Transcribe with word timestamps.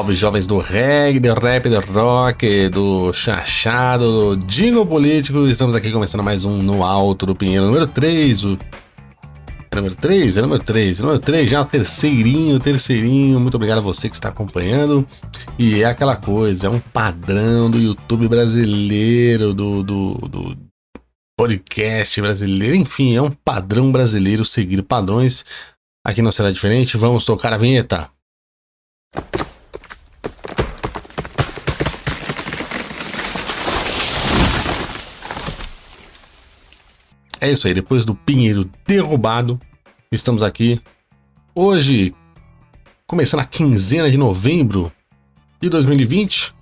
salve, 0.00 0.14
jovens 0.14 0.46
do 0.46 0.58
reggae, 0.58 1.20
do 1.20 1.34
rap, 1.34 1.68
do 1.68 1.80
rock, 1.92 2.68
do 2.70 3.12
chachado, 3.12 4.34
do 4.34 4.46
jingle 4.46 4.86
político. 4.86 5.46
Estamos 5.46 5.74
aqui 5.74 5.92
começando 5.92 6.22
mais 6.22 6.46
um 6.46 6.62
No 6.62 6.82
Alto 6.82 7.26
do 7.26 7.34
Pinheiro, 7.34 7.66
número 7.66 7.86
3. 7.86 8.44
O... 8.44 8.58
É 9.70 9.76
número 9.76 9.94
3? 9.94 10.36
É 10.38 10.40
número 10.40 10.62
3. 10.62 10.98
É 10.98 11.02
número 11.02 11.18
3, 11.18 11.50
já 11.50 11.60
o 11.60 11.66
terceirinho, 11.66 12.58
terceirinho. 12.58 13.38
Muito 13.38 13.56
obrigado 13.56 13.78
a 13.78 13.82
você 13.82 14.08
que 14.08 14.16
está 14.16 14.30
acompanhando. 14.30 15.06
E 15.58 15.82
é 15.82 15.84
aquela 15.84 16.16
coisa, 16.16 16.68
é 16.68 16.70
um 16.70 16.80
padrão 16.80 17.70
do 17.70 17.78
YouTube 17.78 18.26
brasileiro, 18.26 19.52
do, 19.52 19.82
do, 19.82 20.14
do 20.14 20.56
podcast 21.36 22.18
brasileiro. 22.22 22.74
Enfim, 22.74 23.16
é 23.16 23.20
um 23.20 23.30
padrão 23.30 23.92
brasileiro 23.92 24.46
seguir 24.46 24.80
padrões. 24.82 25.44
Aqui 26.06 26.22
não 26.22 26.32
será 26.32 26.50
diferente. 26.50 26.96
Vamos 26.96 27.26
tocar 27.26 27.52
a 27.52 27.58
vinheta. 27.58 28.08
É 37.40 37.50
isso 37.50 37.66
aí, 37.66 37.72
depois 37.72 38.04
do 38.04 38.14
Pinheiro 38.14 38.70
derrubado, 38.86 39.58
estamos 40.12 40.42
aqui 40.42 40.78
hoje, 41.54 42.14
começando 43.06 43.40
a 43.40 43.46
quinzena 43.46 44.10
de 44.10 44.18
novembro 44.18 44.92
de 45.58 45.70
2020. 45.70 46.54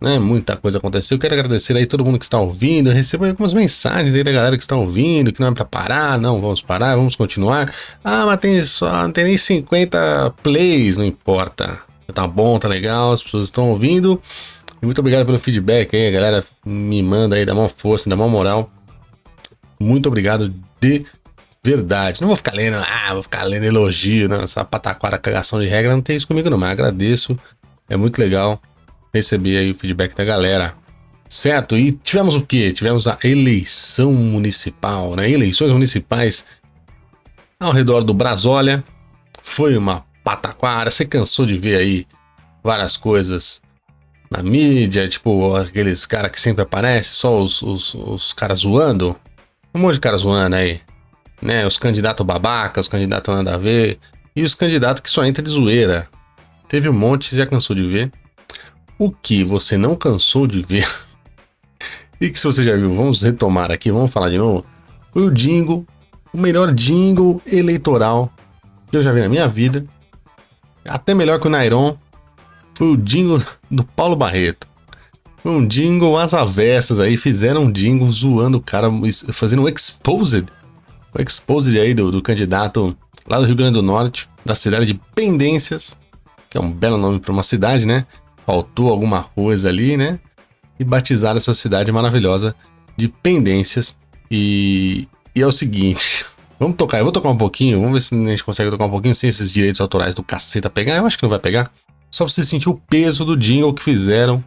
Né, 0.00 0.18
muita 0.18 0.56
coisa 0.56 0.78
aconteceu. 0.78 1.16
Quero 1.18 1.34
agradecer 1.34 1.76
aí 1.76 1.86
todo 1.86 2.04
mundo 2.04 2.18
que 2.18 2.24
está 2.24 2.40
ouvindo. 2.40 2.88
Eu 2.90 2.94
recebo 2.94 3.24
algumas 3.24 3.52
mensagens 3.52 4.14
aí 4.14 4.24
da 4.24 4.32
galera 4.32 4.56
que 4.56 4.62
está 4.62 4.74
ouvindo, 4.74 5.30
que 5.30 5.40
não 5.40 5.48
é 5.48 5.52
para 5.52 5.64
parar, 5.64 6.18
não, 6.18 6.40
vamos 6.40 6.60
parar, 6.60 6.96
vamos 6.96 7.14
continuar. 7.14 7.72
Ah, 8.02 8.26
mas 8.26 8.40
tem 8.40 8.64
só, 8.64 9.04
não 9.04 9.12
tem 9.12 9.24
nem 9.24 9.36
50 9.36 10.34
plays, 10.42 10.96
não 10.96 11.04
importa. 11.04 11.78
Tá 12.12 12.26
bom, 12.26 12.58
tá 12.58 12.66
legal, 12.66 13.12
as 13.12 13.22
pessoas 13.22 13.44
estão 13.44 13.70
ouvindo. 13.70 14.20
Muito 14.82 14.98
obrigado 14.98 15.24
pelo 15.24 15.38
feedback 15.38 15.94
aí, 15.94 16.08
a 16.08 16.10
galera 16.10 16.44
me 16.66 17.00
manda 17.02 17.36
aí, 17.36 17.44
dá 17.44 17.54
uma 17.54 17.68
força, 17.68 18.10
dá 18.10 18.16
uma 18.16 18.26
moral. 18.26 18.68
Muito 19.82 20.06
obrigado 20.06 20.54
de 20.80 21.04
verdade. 21.64 22.20
Não 22.20 22.28
vou 22.28 22.36
ficar 22.36 22.54
lendo, 22.54 22.76
ah, 22.76 23.12
vou 23.12 23.22
ficar 23.22 23.44
lendo 23.44 23.64
elogio, 23.64 24.28
né? 24.28 24.42
essa 24.42 24.64
pataquara 24.64 25.18
cagação 25.18 25.60
de 25.60 25.66
regra, 25.66 25.92
não 25.92 26.02
tem 26.02 26.16
isso 26.16 26.26
comigo 26.26 26.50
não, 26.50 26.58
mas 26.58 26.70
agradeço. 26.70 27.38
É 27.88 27.96
muito 27.96 28.18
legal 28.18 28.60
receber 29.14 29.58
aí 29.58 29.70
o 29.70 29.74
feedback 29.74 30.14
da 30.14 30.24
galera. 30.24 30.74
Certo? 31.28 31.76
E 31.76 31.92
tivemos 31.92 32.34
o 32.34 32.42
quê? 32.42 32.72
Tivemos 32.72 33.06
a 33.06 33.18
eleição 33.24 34.12
municipal, 34.12 35.16
né? 35.16 35.30
Eleições 35.30 35.72
municipais 35.72 36.44
ao 37.58 37.72
redor 37.72 38.02
do 38.02 38.12
Brasólia. 38.12 38.84
Foi 39.42 39.76
uma 39.76 40.04
pataquara. 40.22 40.90
Você 40.90 41.06
cansou 41.06 41.46
de 41.46 41.56
ver 41.56 41.76
aí 41.76 42.06
várias 42.62 42.98
coisas 42.98 43.62
na 44.30 44.42
mídia, 44.42 45.08
tipo 45.08 45.54
aqueles 45.54 46.06
caras 46.06 46.30
que 46.30 46.40
sempre 46.40 46.62
aparecem, 46.62 47.12
só 47.12 47.40
os, 47.40 47.62
os, 47.62 47.94
os 47.94 48.32
caras 48.32 48.60
zoando. 48.60 49.16
Um 49.74 49.80
monte 49.80 49.94
de 49.94 50.00
cara 50.00 50.16
zoando 50.16 50.56
aí. 50.56 50.80
Né? 51.40 51.66
Os 51.66 51.78
candidatos 51.78 52.24
babacas, 52.24 52.86
os 52.86 52.88
candidatos 52.88 53.34
nada 53.34 53.54
a 53.54 53.58
ver. 53.58 53.98
E 54.34 54.42
os 54.42 54.54
candidatos 54.54 55.00
que 55.00 55.10
só 55.10 55.24
entram 55.24 55.42
de 55.42 55.50
zoeira. 55.50 56.08
Teve 56.68 56.88
um 56.88 56.92
monte, 56.92 57.28
você 57.28 57.36
já 57.36 57.46
cansou 57.46 57.74
de 57.74 57.84
ver. 57.84 58.12
O 58.98 59.10
que 59.10 59.42
você 59.42 59.76
não 59.76 59.96
cansou 59.96 60.46
de 60.46 60.62
ver. 60.62 60.88
e 62.20 62.30
que 62.30 62.38
se 62.38 62.44
você 62.44 62.62
já 62.62 62.76
viu, 62.76 62.94
vamos 62.94 63.22
retomar 63.22 63.70
aqui, 63.70 63.90
vamos 63.90 64.12
falar 64.12 64.30
de 64.30 64.38
novo. 64.38 64.64
Foi 65.12 65.22
o 65.22 65.30
jingle, 65.30 65.86
o 66.32 66.38
melhor 66.38 66.72
jingle 66.72 67.42
eleitoral 67.46 68.32
que 68.90 68.96
eu 68.96 69.02
já 69.02 69.12
vi 69.12 69.20
na 69.20 69.28
minha 69.28 69.48
vida. 69.48 69.84
Até 70.84 71.14
melhor 71.14 71.40
que 71.40 71.46
o 71.46 71.50
Nairon. 71.50 71.96
Foi 72.74 72.88
o 72.88 72.96
jingle 72.96 73.42
do 73.70 73.84
Paulo 73.84 74.16
Barreto 74.16 74.71
um 75.44 75.66
jingle 75.66 76.16
às 76.16 76.34
avessas 76.34 77.00
aí, 77.00 77.16
fizeram 77.16 77.64
um 77.64 77.72
jingle 77.72 78.08
zoando 78.08 78.58
o 78.58 78.60
cara, 78.60 78.88
fazendo 79.32 79.62
um 79.62 79.68
exposed. 79.68 80.46
O 81.14 81.20
exposed 81.20 81.78
aí 81.78 81.94
do, 81.94 82.10
do 82.10 82.22
candidato 82.22 82.96
lá 83.26 83.38
do 83.38 83.46
Rio 83.46 83.56
Grande 83.56 83.74
do 83.74 83.82
Norte, 83.82 84.28
da 84.44 84.54
cidade 84.54 84.86
de 84.86 84.94
Pendências, 85.14 85.98
que 86.48 86.56
é 86.56 86.60
um 86.60 86.70
belo 86.70 86.96
nome 86.96 87.18
para 87.18 87.32
uma 87.32 87.42
cidade, 87.42 87.86
né? 87.86 88.06
Faltou 88.46 88.90
alguma 88.90 89.24
coisa 89.24 89.68
ali, 89.68 89.96
né? 89.96 90.18
E 90.78 90.84
batizaram 90.84 91.36
essa 91.36 91.54
cidade 91.54 91.90
maravilhosa 91.92 92.54
de 92.96 93.08
Pendências. 93.08 93.96
E, 94.30 95.08
e 95.34 95.42
é 95.42 95.46
o 95.46 95.52
seguinte, 95.52 96.24
vamos 96.58 96.76
tocar, 96.76 96.98
eu 96.98 97.04
vou 97.04 97.12
tocar 97.12 97.28
um 97.28 97.36
pouquinho, 97.36 97.80
vamos 97.80 97.94
ver 97.94 98.00
se 98.00 98.14
a 98.14 98.28
gente 98.28 98.44
consegue 98.44 98.70
tocar 98.70 98.86
um 98.86 98.90
pouquinho 98.90 99.14
sem 99.14 99.28
esses 99.28 99.52
direitos 99.52 99.80
autorais 99.80 100.14
do 100.14 100.22
caceta 100.22 100.70
pegar. 100.70 100.96
Eu 100.96 101.06
acho 101.06 101.18
que 101.18 101.22
não 101.22 101.30
vai 101.30 101.38
pegar. 101.38 101.70
Só 102.10 102.24
pra 102.24 102.32
você 102.32 102.44
sentir 102.44 102.68
o 102.68 102.74
peso 102.74 103.24
do 103.24 103.36
jingle 103.36 103.72
que 103.72 103.82
fizeram 103.82 104.44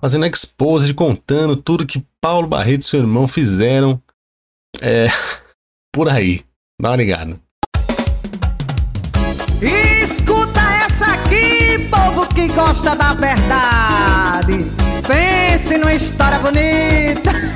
fazendo 0.00 0.26
exposed, 0.26 0.92
contando 0.94 1.56
tudo 1.56 1.86
que 1.86 2.04
Paulo 2.20 2.48
Barreto 2.48 2.82
e 2.82 2.84
seu 2.84 3.00
irmão 3.00 3.26
fizeram 3.26 3.98
é, 4.80 5.08
por 5.92 6.08
aí. 6.08 6.44
Dá 6.80 6.90
uma 6.90 6.96
ligada. 6.96 7.36
Escuta 9.60 10.60
essa 10.86 11.06
aqui, 11.06 11.88
povo 11.90 12.24
que 12.32 12.46
gosta 12.48 12.94
da 12.94 13.12
verdade. 13.14 14.64
Pense 15.06 15.78
numa 15.78 15.94
história 15.94 16.38
bonita. 16.38 17.32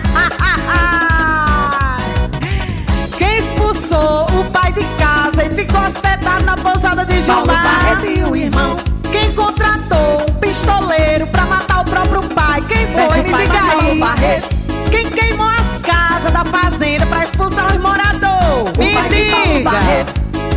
Quem 3.16 3.38
expulsou 3.38 4.26
o 4.26 4.50
pai 4.50 4.72
de 4.72 4.84
casa 4.98 5.44
e 5.44 5.50
ficou 5.50 5.80
hospedado 5.80 6.44
na 6.44 6.56
pousada 6.56 7.04
de 7.04 7.22
Gilmar? 7.22 7.44
Paulo 7.44 7.62
Barreto 7.62 8.06
e 8.06 8.24
o 8.24 8.34
irmão. 8.34 8.76
Quem 9.12 9.32
contratou 9.34 10.26
um 10.28 10.34
pistoleiro 10.40 11.26
pra 11.28 11.44
matar 11.44 11.72
próprio 11.84 12.22
pai. 12.34 12.62
Quem 12.62 12.86
foi? 12.88 13.22
Me 13.22 13.32
diga 13.32 13.60
aí. 13.78 14.42
Quem 14.90 15.10
queimou 15.10 15.46
as 15.46 15.68
casas 15.82 16.32
da 16.32 16.44
fazenda 16.44 17.06
pra 17.06 17.22
expulsar 17.22 17.70
os 17.70 17.78
moradores? 17.78 18.76
Me 18.78 18.94
diga. 19.08 19.70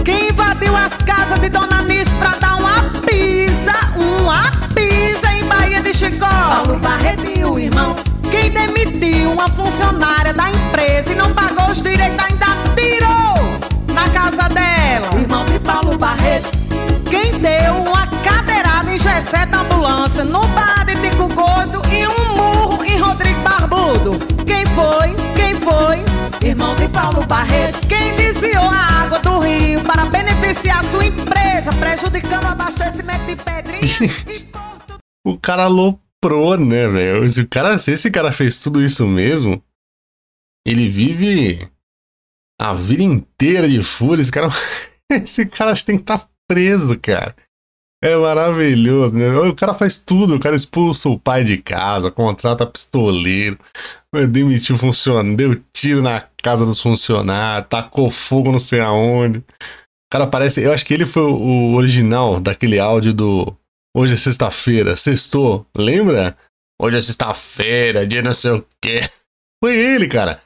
Quem 0.03 0.29
invadiu 0.29 0.75
as 0.75 0.93
casas 0.97 1.39
de 1.39 1.49
Dona 1.49 1.81
Nice 1.83 2.13
pra 2.15 2.35
dar 2.39 2.57
uma 2.57 2.89
pisa, 3.05 3.73
uma 3.95 4.51
pisa 4.73 5.33
em 5.33 5.43
Bahia 5.45 5.81
de 5.81 5.93
Chicó? 5.93 6.27
Paulo 6.27 6.79
Barreto 6.79 7.25
e 7.25 7.43
o 7.43 7.59
irmão. 7.59 7.95
Quem 8.31 8.51
demitiu 8.51 9.31
uma 9.31 9.47
funcionária 9.49 10.33
da 10.33 10.49
empresa 10.49 11.11
e 11.11 11.15
não 11.15 11.33
pagou 11.33 11.71
os 11.71 11.81
direitos, 11.81 12.17
ainda 12.19 12.47
tirou 12.75 13.93
na 13.93 14.09
casa 14.09 14.47
dela? 14.49 15.09
Irmão 15.19 15.45
de 15.45 15.59
Paulo 15.59 15.97
Barreto. 15.97 16.49
Quem 17.09 17.31
deu 17.39 17.73
uma 17.87 18.04
cadeirada 19.15 19.19
em 19.19 19.21
Gessé 19.21 19.45
da 19.45 19.61
ambulância 19.61 20.23
no 20.23 20.45
bar 20.49 20.85
de 20.85 20.95
Tico 21.01 21.27
Gordo 21.33 21.81
e 21.91 22.07
um 22.07 22.35
murro 22.35 22.83
em 22.83 22.97
Rodrigo 22.97 23.39
Barbudo. 23.41 24.11
Quem 24.45 24.65
foi? 24.67 25.15
Quem 25.35 25.53
foi? 25.55 26.47
Irmão 26.47 26.75
de 26.75 26.87
Paulo 26.89 27.25
Barreto. 27.25 27.87
Quem 27.87 28.15
desviou 28.17 28.63
a 28.63 29.03
água 29.03 29.19
do 29.19 29.39
rio 29.39 29.81
para 29.83 30.05
beneficiar 30.05 30.83
sua 30.83 31.05
empresa, 31.05 31.71
prejudicando 31.73 32.43
o 32.43 32.47
abastecimento 32.47 33.25
de 33.25 33.35
pedrinha 33.35 33.81
e 34.33 34.39
porto... 34.43 34.99
O 35.25 35.37
cara 35.39 35.63
aloprou, 35.63 36.57
né, 36.57 36.87
velho? 36.87 37.27
Se 37.27 37.41
o 37.41 37.47
cara, 37.47 37.77
se 37.77 37.91
esse 37.91 38.11
cara 38.11 38.31
fez 38.31 38.59
tudo 38.59 38.81
isso 38.81 39.07
mesmo, 39.07 39.63
ele 40.65 40.89
vive 40.89 41.67
a 42.59 42.73
vida 42.73 43.03
inteira 43.03 43.67
de 43.67 43.81
fúria. 43.81 44.21
Esse 44.21 44.31
cara, 44.31 44.49
esse 45.09 45.45
cara 45.45 45.71
acho 45.71 45.81
que 45.81 45.87
tem 45.87 45.97
que 45.97 46.03
estar 46.03 46.19
tá 46.19 46.29
preso, 46.47 46.99
cara. 46.99 47.35
É 48.05 48.15
maravilhoso, 48.15 49.15
né? 49.15 49.35
O 49.35 49.55
cara 49.55 49.73
faz 49.73 49.97
tudo, 49.97 50.35
o 50.35 50.39
cara 50.39 50.55
expulsa 50.55 51.09
o 51.09 51.19
pai 51.19 51.43
de 51.43 51.57
casa, 51.57 52.11
contrata 52.11 52.63
pistoleiro, 52.63 53.57
demitiu 54.29 54.77
funcionário, 54.77 55.35
deu 55.35 55.63
tiro 55.73 56.03
na 56.03 56.21
casa 56.43 56.67
dos 56.67 56.79
funcionários, 56.79 57.67
tacou 57.67 58.11
fogo 58.11 58.51
não 58.51 58.59
sei 58.59 58.79
aonde. 58.79 59.39
O 59.39 59.43
cara 60.11 60.27
parece. 60.27 60.61
Eu 60.61 60.71
acho 60.71 60.85
que 60.85 60.93
ele 60.93 61.07
foi 61.07 61.23
o 61.23 61.73
original 61.73 62.39
daquele 62.39 62.79
áudio 62.79 63.11
do 63.11 63.57
Hoje 63.97 64.13
é 64.13 64.17
sexta-feira, 64.17 64.93
sextou, 64.97 65.65
lembra? 65.75 66.37
Hoje 66.79 66.97
é 66.97 67.01
sexta-feira, 67.01 68.05
dia 68.05 68.21
não 68.21 68.33
sei 68.33 68.51
o 68.51 68.67
quê. 68.83 69.09
Foi 69.63 69.73
ele, 69.73 70.09
cara. 70.09 70.41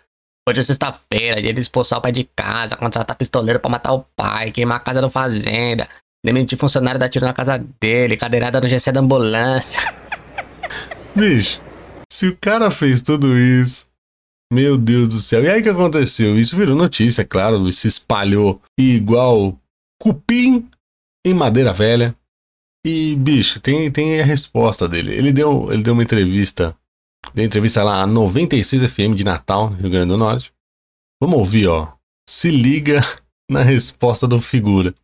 Hoje 0.47 0.61
é 0.61 0.63
sexta-feira, 0.63 1.41
dia 1.41 1.51
de 1.51 1.59
expulsar 1.59 1.97
o 1.97 2.01
pai 2.01 2.11
de 2.11 2.23
casa, 2.23 2.77
contratar 2.77 3.17
pistoleiro 3.17 3.59
para 3.59 3.71
matar 3.71 3.93
o 3.93 4.05
pai, 4.15 4.51
queimar 4.51 4.77
a 4.77 4.79
casa 4.79 5.01
da 5.01 5.09
fazenda, 5.09 5.89
demitir 6.25 6.57
funcionário 6.57 6.99
da 6.99 7.09
tiro 7.09 7.25
na 7.25 7.33
casa 7.33 7.57
dele, 7.79 8.17
cadeirada 8.17 8.59
no 8.59 8.67
GC 8.67 8.91
da 8.91 8.99
ambulância. 8.99 9.93
Bicho, 11.15 11.61
se 12.11 12.27
o 12.27 12.37
cara 12.37 12.69
fez 12.69 13.01
tudo 13.01 13.37
isso, 13.37 13.87
meu 14.51 14.77
Deus 14.77 15.09
do 15.09 15.19
céu. 15.19 15.43
E 15.43 15.49
aí 15.49 15.61
que 15.61 15.69
aconteceu? 15.69 16.37
Isso 16.37 16.57
virou 16.57 16.75
notícia, 16.75 17.25
claro, 17.25 17.71
se 17.71 17.87
espalhou 17.87 18.61
igual 18.77 19.57
cupim 20.01 20.69
em 21.25 21.33
madeira 21.33 21.73
velha. 21.73 22.15
E, 22.85 23.15
bicho, 23.15 23.59
tem, 23.59 23.91
tem 23.91 24.21
a 24.21 24.25
resposta 24.25 24.87
dele. 24.87 25.13
Ele 25.13 25.33
deu, 25.33 25.71
ele 25.71 25.83
deu 25.83 25.93
uma 25.93 26.03
entrevista. 26.03 26.75
Deu 27.33 27.45
entrevista 27.45 27.83
lá 27.83 28.01
a 28.01 28.07
96 28.07 28.91
FM 28.91 29.13
de 29.15 29.25
Natal, 29.25 29.67
Rio 29.67 29.89
Grande 29.89 30.07
do 30.07 30.17
Norte. 30.17 30.53
Vamos 31.21 31.37
ouvir, 31.37 31.67
ó. 31.67 31.93
Se 32.27 32.49
liga 32.49 33.01
na 33.51 33.61
resposta 33.61 34.25
do 34.25 34.39
figura 34.39 34.95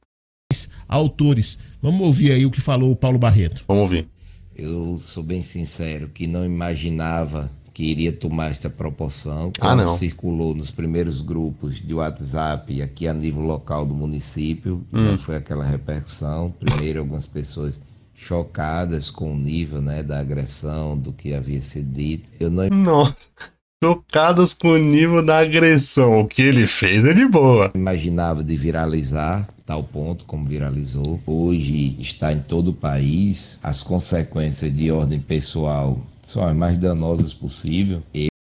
autores. 0.88 1.58
Vamos 1.82 2.02
ouvir 2.02 2.32
aí 2.32 2.46
o 2.46 2.52
que 2.52 2.62
falou 2.62 2.92
o 2.92 2.96
Paulo 2.96 3.18
Barreto. 3.20 3.64
Vamos 3.68 3.84
ouvir. 3.84 4.08
Eu 4.56 4.98
sou 4.98 5.24
bem 5.24 5.42
sincero 5.42 6.08
que 6.10 6.28
não 6.28 6.46
imaginava 6.46 7.50
que 7.74 7.84
iria 7.84 8.12
tomar 8.14 8.52
esta 8.52 8.70
proporção. 8.70 9.52
Ah, 9.58 9.60
Quando 9.60 9.84
não. 9.84 9.98
circulou 9.98 10.56
nos 10.56 10.72
primeiros 10.72 11.20
grupos 11.20 11.76
de 11.86 11.94
WhatsApp 11.94 12.82
aqui 12.82 13.06
a 13.06 13.14
nível 13.14 13.42
local 13.42 13.86
do 13.86 13.94
município, 13.94 14.82
Hum. 14.94 15.12
já 15.12 15.18
foi 15.18 15.36
aquela 15.36 15.66
repercussão. 15.66 16.52
Primeiro, 16.58 17.00
algumas 17.00 17.28
pessoas 17.28 17.82
chocadas 18.14 19.12
com 19.12 19.34
o 19.34 19.38
nível 19.38 19.82
né, 19.82 20.02
da 20.02 20.20
agressão, 20.22 20.98
do 20.98 21.12
que 21.12 21.34
havia 21.34 21.62
sido 21.62 21.92
dito. 21.92 22.32
Eu 22.40 22.50
não 22.50 22.70
Nossa. 22.70 23.30
Chocadas 23.84 24.54
com 24.54 24.70
o 24.70 24.78
nível 24.78 25.24
da 25.24 25.40
agressão. 25.40 26.22
O 26.22 26.28
que 26.28 26.42
ele 26.42 26.66
fez 26.66 27.04
é 27.06 27.14
de 27.14 27.28
boa. 27.28 27.72
imaginava 27.76 28.44
de 28.44 28.56
viralizar 28.56 29.48
tal 29.66 29.84
ponto 29.84 30.26
como 30.26 30.46
viralizou. 30.46 31.20
Hoje 31.26 31.96
está 32.00 32.32
em 32.32 32.40
todo 32.40 32.70
o 32.70 32.74
país. 32.74 33.60
As 33.64 33.84
consequências 33.84 34.74
de 34.74 34.92
ordem 34.92 35.20
pessoal 35.20 36.00
são 36.20 36.46
as 36.46 36.56
mais 36.56 36.78
danosas 36.78 37.34
possível. 37.34 38.04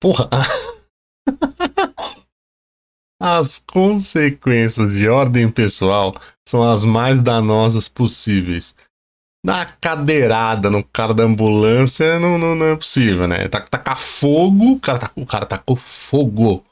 Porra. 0.00 0.28
As 3.24 3.60
consequências 3.60 4.94
de 4.94 5.08
ordem 5.08 5.48
pessoal 5.48 6.12
são 6.44 6.60
as 6.60 6.84
mais 6.84 7.22
danosas 7.22 7.86
possíveis. 7.86 8.74
Dar 9.44 9.76
cadeirada 9.80 10.70
no 10.70 10.84
cara 10.84 11.12
da 11.12 11.24
ambulância 11.24 12.18
não, 12.20 12.38
não, 12.38 12.54
não 12.54 12.66
é 12.66 12.76
possível, 12.76 13.26
né? 13.26 13.48
Tá- 13.48 13.60
Tacar 13.60 13.98
fogo, 13.98 14.72
o 14.72 14.80
cara, 14.80 14.98
tá, 14.98 15.10
o 15.16 15.26
cara 15.26 15.46
tacou 15.46 15.74
fogo 15.76 16.64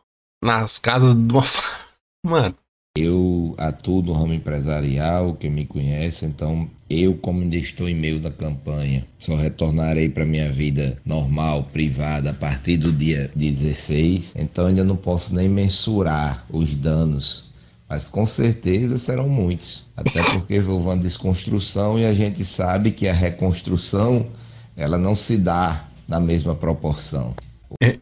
nas 0.42 0.78
casas 0.78 1.14
de 1.14 1.32
uma. 1.32 1.42
Mano, 2.24 2.54
Eu 2.96 3.54
atuo 3.58 4.02
no 4.02 4.12
ramo 4.12 4.34
empresarial, 4.34 5.34
quem 5.34 5.50
me 5.50 5.66
conhece, 5.66 6.26
então 6.26 6.70
eu, 6.88 7.14
como 7.16 7.40
ainda 7.42 7.56
estou 7.56 7.88
em 7.88 7.94
meio 7.94 8.20
da 8.20 8.30
campanha, 8.30 9.06
só 9.18 9.34
retornarei 9.36 10.08
para 10.08 10.24
minha 10.26 10.52
vida 10.52 11.00
normal, 11.04 11.64
privada, 11.72 12.30
a 12.30 12.34
partir 12.34 12.76
do 12.76 12.92
dia 12.92 13.30
16, 13.34 14.34
então 14.36 14.66
ainda 14.66 14.84
não 14.84 14.96
posso 14.96 15.34
nem 15.34 15.48
mensurar 15.48 16.44
os 16.50 16.74
danos. 16.74 17.49
Mas 17.90 18.08
com 18.08 18.24
certeza 18.24 18.96
serão 18.96 19.28
muitos, 19.28 19.88
até 19.96 20.22
porque 20.30 20.60
houve 20.60 20.86
uma 20.86 20.96
desconstrução 20.96 21.98
e 21.98 22.06
a 22.06 22.14
gente 22.14 22.44
sabe 22.44 22.92
que 22.92 23.08
a 23.08 23.12
reconstrução 23.12 24.28
ela 24.76 24.96
não 24.96 25.12
se 25.12 25.36
dá 25.36 25.88
na 26.08 26.20
mesma 26.20 26.54
proporção. 26.54 27.34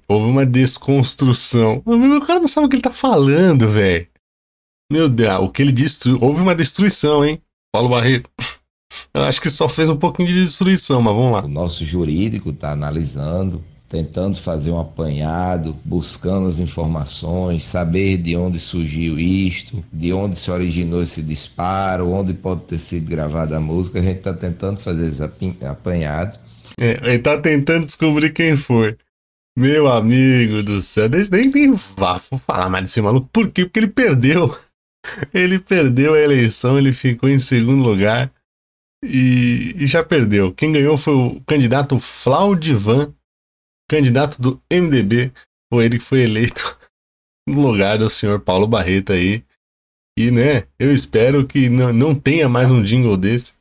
houve 0.06 0.30
uma 0.30 0.44
desconstrução. 0.44 1.82
O 1.86 2.20
cara 2.20 2.38
não 2.38 2.46
sabe 2.46 2.66
o 2.66 2.68
que 2.68 2.76
ele 2.76 2.82
tá 2.82 2.92
falando, 2.92 3.70
velho. 3.70 4.06
Meu 4.92 5.08
Deus, 5.08 5.40
o 5.40 5.48
que 5.48 5.62
ele 5.62 5.72
destruiu. 5.72 6.18
Houve 6.20 6.42
uma 6.42 6.54
destruição, 6.54 7.24
hein? 7.24 7.40
Paulo 7.72 7.88
Barreto. 7.88 8.28
Eu 9.14 9.22
acho 9.22 9.40
que 9.40 9.48
só 9.48 9.70
fez 9.70 9.88
um 9.88 9.96
pouquinho 9.96 10.28
de 10.28 10.44
destruição, 10.44 11.00
mas 11.00 11.14
vamos 11.14 11.32
lá. 11.32 11.44
O 11.44 11.48
nosso 11.48 11.84
jurídico 11.86 12.50
está 12.50 12.72
analisando, 12.72 13.64
tentando 13.88 14.36
fazer 14.36 14.70
um 14.70 14.78
apanhado, 14.78 15.74
buscando 15.82 16.46
as 16.46 16.60
informações, 16.60 17.64
saber 17.64 18.18
de 18.18 18.36
onde 18.36 18.58
surgiu 18.58 19.18
isto, 19.18 19.82
de 19.90 20.12
onde 20.12 20.36
se 20.36 20.50
originou 20.50 21.00
esse 21.00 21.22
disparo, 21.22 22.10
onde 22.10 22.34
pode 22.34 22.62
ter 22.62 22.78
sido 22.78 23.08
gravada 23.08 23.56
a 23.56 23.60
música. 23.60 23.98
A 23.98 24.02
gente 24.02 24.18
está 24.18 24.34
tentando 24.34 24.78
fazer 24.78 25.08
esse 25.08 25.22
apanhado. 25.64 26.38
É, 26.78 27.00
ele 27.02 27.18
tá 27.18 27.38
tentando 27.38 27.86
descobrir 27.86 28.30
quem 28.32 28.56
foi. 28.56 28.96
Meu 29.58 29.88
amigo 29.88 30.62
do 30.62 30.80
céu, 30.80 31.08
deixa 31.08 31.30
nem, 31.32 31.50
nem 31.50 31.72
vá, 31.72 32.20
falar 32.20 32.68
mais 32.68 32.84
desse 32.84 33.00
maluco. 33.00 33.28
Por 33.32 33.50
quê? 33.50 33.64
Porque 33.64 33.80
ele 33.80 33.88
perdeu. 33.88 34.54
Ele 35.32 35.60
perdeu 35.60 36.12
a 36.12 36.18
eleição, 36.18 36.76
ele 36.76 36.92
ficou 36.92 37.28
em 37.28 37.38
segundo 37.38 37.82
lugar 37.82 38.30
e, 39.02 39.74
e 39.76 39.86
já 39.86 40.02
perdeu. 40.04 40.52
Quem 40.52 40.72
ganhou 40.72 40.98
foi 40.98 41.14
o 41.14 41.40
candidato 41.46 41.98
Flaudivan, 41.98 43.14
candidato 43.88 44.40
do 44.40 44.60
MDB. 44.70 45.32
Foi 45.72 45.84
ele 45.84 45.98
que 45.98 46.04
foi 46.04 46.20
eleito 46.22 46.76
no 47.48 47.60
lugar 47.60 47.98
do 47.98 48.08
senhor 48.10 48.40
Paulo 48.40 48.66
Barreto 48.66 49.12
aí. 49.12 49.42
E, 50.18 50.30
né, 50.30 50.64
eu 50.78 50.92
espero 50.92 51.46
que 51.46 51.68
não, 51.68 51.92
não 51.92 52.14
tenha 52.14 52.48
mais 52.48 52.70
um 52.70 52.82
jingle 52.82 53.16
desse. 53.16 53.54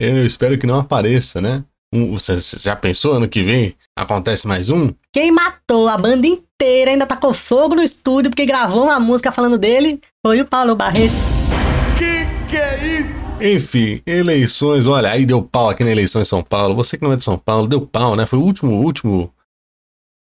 Eu 0.00 0.24
espero 0.24 0.56
que 0.58 0.66
não 0.66 0.78
apareça, 0.80 1.40
né? 1.40 1.64
Um- 1.92 2.12
você, 2.12 2.40
você 2.40 2.58
já 2.58 2.74
pensou 2.76 3.14
ano 3.14 3.28
que 3.28 3.42
vem? 3.42 3.74
Acontece 3.96 4.46
mais 4.46 4.70
um? 4.70 4.92
Quem 5.12 5.30
matou 5.32 5.88
a 5.88 5.96
banda 5.96 6.26
inteira, 6.26 6.90
ainda 6.90 7.06
tacou 7.06 7.32
fogo 7.34 7.74
no 7.74 7.82
estúdio 7.82 8.30
porque 8.30 8.46
gravou 8.46 8.84
uma 8.84 8.98
música 9.00 9.30
falando 9.32 9.58
dele, 9.58 10.00
foi 10.24 10.40
o 10.40 10.44
Paulo 10.44 10.74
Barreto. 10.76 11.14
Enfim, 13.40 14.00
eleições, 14.06 14.86
olha, 14.86 15.10
aí 15.10 15.26
deu 15.26 15.42
pau 15.42 15.68
aqui 15.68 15.82
na 15.84 15.90
eleição 15.90 16.22
em 16.22 16.24
São 16.24 16.42
Paulo. 16.42 16.74
Você 16.76 16.96
que 16.96 17.04
não 17.04 17.12
é 17.12 17.16
de 17.16 17.22
São 17.24 17.36
Paulo, 17.36 17.66
deu 17.66 17.80
pau, 17.84 18.14
né? 18.16 18.24
Foi 18.26 18.38
o 18.38 18.42
último, 18.42 18.72
último, 18.82 19.32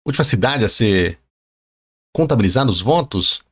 última 0.07 0.25
cidade 0.25 0.65
a 0.65 0.69
ser 0.69 1.19
contabilizado 2.15 2.71
os 2.71 2.81
votos. 2.81 3.43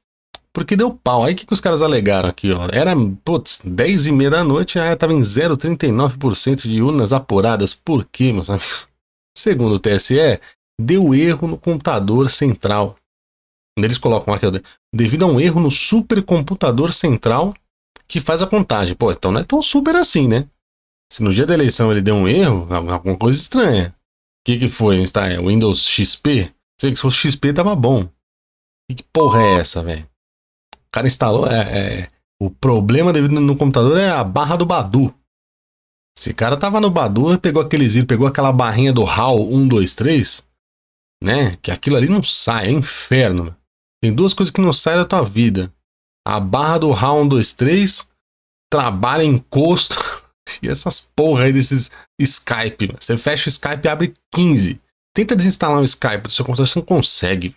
Porque 0.53 0.77
deu 0.77 0.93
pau. 0.93 1.25
Aí 1.25 1.35
o 1.35 1.37
que, 1.37 1.47
que 1.47 1.53
os 1.53 1.61
caras 1.61 1.83
alegaram 1.83 2.29
aqui, 2.29 2.51
ó? 2.53 2.69
Era, 2.73 2.95
putz, 3.25 3.61
10 3.65 4.07
e 4.07 4.13
meia 4.13 4.31
da 4.31 4.45
noite, 4.45 4.79
aí 4.79 4.95
tava 4.97 5.13
em 5.13 5.21
0,39% 5.21 6.69
de 6.69 6.83
urnas 6.83 7.13
apuradas. 7.13 7.75
Por 7.75 8.05
quê, 8.05 8.33
meus 8.33 8.51
amigos? 8.51 8.89
Segundo 9.37 9.75
o 9.75 9.79
TSE, 9.79 10.41
deu 10.81 11.15
erro 11.15 11.47
no 11.47 11.59
computador 11.59 12.29
central. 12.29 12.97
Eles 13.79 13.99
colocam 13.99 14.35
aqui, 14.35 14.47
devido 14.93 15.25
a 15.25 15.29
um 15.29 15.39
erro 15.39 15.61
no 15.61 15.71
supercomputador 15.71 16.93
central 16.93 17.55
que 18.09 18.19
faz 18.19 18.43
a 18.43 18.47
contagem. 18.47 18.97
Pô, 18.97 19.13
então 19.13 19.31
não 19.31 19.41
é 19.41 19.45
tão 19.45 19.63
super 19.63 19.95
assim, 19.95 20.27
né? 20.27 20.49
Se 21.13 21.23
no 21.23 21.33
dia 21.33 21.47
da 21.47 21.55
eleição 21.55 21.93
ele 21.93 22.03
deu 22.03 22.17
um 22.17 22.27
erro, 22.27 22.67
alguma 22.75 23.17
coisa 23.17 23.39
estranha. 23.39 23.95
O 24.41 24.45
que, 24.47 24.59
que 24.59 24.69
foi? 24.69 25.03
Está, 25.03 25.27
Windows 25.41 25.87
XP? 25.87 26.53
Sei 26.81 26.91
que 26.91 26.97
se 26.97 27.03
fosse 27.03 27.19
XP 27.19 27.53
tava 27.53 27.75
bom. 27.75 28.09
Que, 28.89 28.97
que 28.97 29.03
porra 29.13 29.43
é 29.43 29.55
essa, 29.59 29.83
velho? 29.83 30.09
O 30.75 30.91
cara 30.93 31.07
instalou. 31.07 31.47
É, 31.47 32.03
é- 32.03 32.11
o 32.41 32.51
problema 32.51 33.13
devido 33.13 33.41
no 33.41 33.57
computador 33.57 33.99
é 33.99 34.11
a 34.11 34.23
barra 34.23 34.55
do 34.57 34.65
Badu. 34.65 35.13
Esse 36.17 36.33
cara 36.33 36.57
tava 36.57 36.81
no 36.81 36.91
Badu, 36.91 37.39
pegou 37.39 37.61
aqueles 37.61 38.03
pegou 38.05 38.27
aquela 38.27 38.53
barrinha 38.53 38.93
do 38.93 39.05
HAL 39.05 39.39
123, 39.39 40.47
né? 41.23 41.57
Que 41.57 41.71
aquilo 41.71 41.97
ali 41.97 42.09
não 42.09 42.23
sai, 42.23 42.69
é 42.69 42.71
inferno. 42.71 43.57
Tem 44.01 44.15
duas 44.15 44.35
coisas 44.35 44.53
que 44.53 44.61
não 44.61 44.73
saem 44.73 44.99
da 44.99 45.05
tua 45.05 45.25
vida. 45.25 45.73
A 46.27 46.39
barra 46.39 46.79
do 46.79 46.93
HAL 46.93 47.23
123, 47.23 48.09
trabalha 48.71 49.25
encosto 49.25 49.97
e 50.63 50.69
essas 50.69 51.01
porra 51.15 51.45
aí 51.45 51.53
desses 51.53 51.91
Skype. 52.21 52.87
mano. 52.89 52.99
Você 53.01 53.17
fecha 53.17 53.49
o 53.49 53.53
Skype 53.53 53.85
e 53.85 53.89
abre 53.89 54.15
15. 54.35 54.81
Tenta 55.15 55.35
desinstalar 55.35 55.81
o 55.81 55.85
Skype 55.85 56.23
do 56.23 56.31
seu 56.31 56.45
computador, 56.45 56.69
você 56.69 56.79
não 56.79 56.87
consegue. 56.87 57.53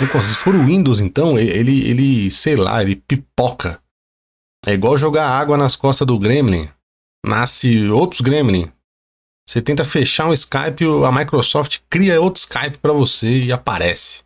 Não 0.00 0.08
consegue. 0.08 0.34
Se 0.34 0.36
for 0.36 0.54
o 0.54 0.64
Windows, 0.64 1.00
então, 1.00 1.38
ele, 1.38 1.88
ele, 1.88 2.30
sei 2.30 2.56
lá, 2.56 2.82
ele 2.82 2.96
pipoca. 2.96 3.80
É 4.66 4.72
igual 4.72 4.98
jogar 4.98 5.28
água 5.28 5.56
nas 5.56 5.76
costas 5.76 6.06
do 6.06 6.18
Gremlin. 6.18 6.68
Nasce 7.24 7.88
outros 7.88 8.20
Gremlin. 8.20 8.70
Você 9.48 9.62
tenta 9.62 9.84
fechar 9.84 10.26
um 10.26 10.32
Skype, 10.32 10.84
a 11.06 11.12
Microsoft 11.12 11.78
cria 11.88 12.20
outro 12.20 12.40
Skype 12.40 12.78
pra 12.78 12.92
você 12.92 13.44
e 13.44 13.52
aparece. 13.52 14.24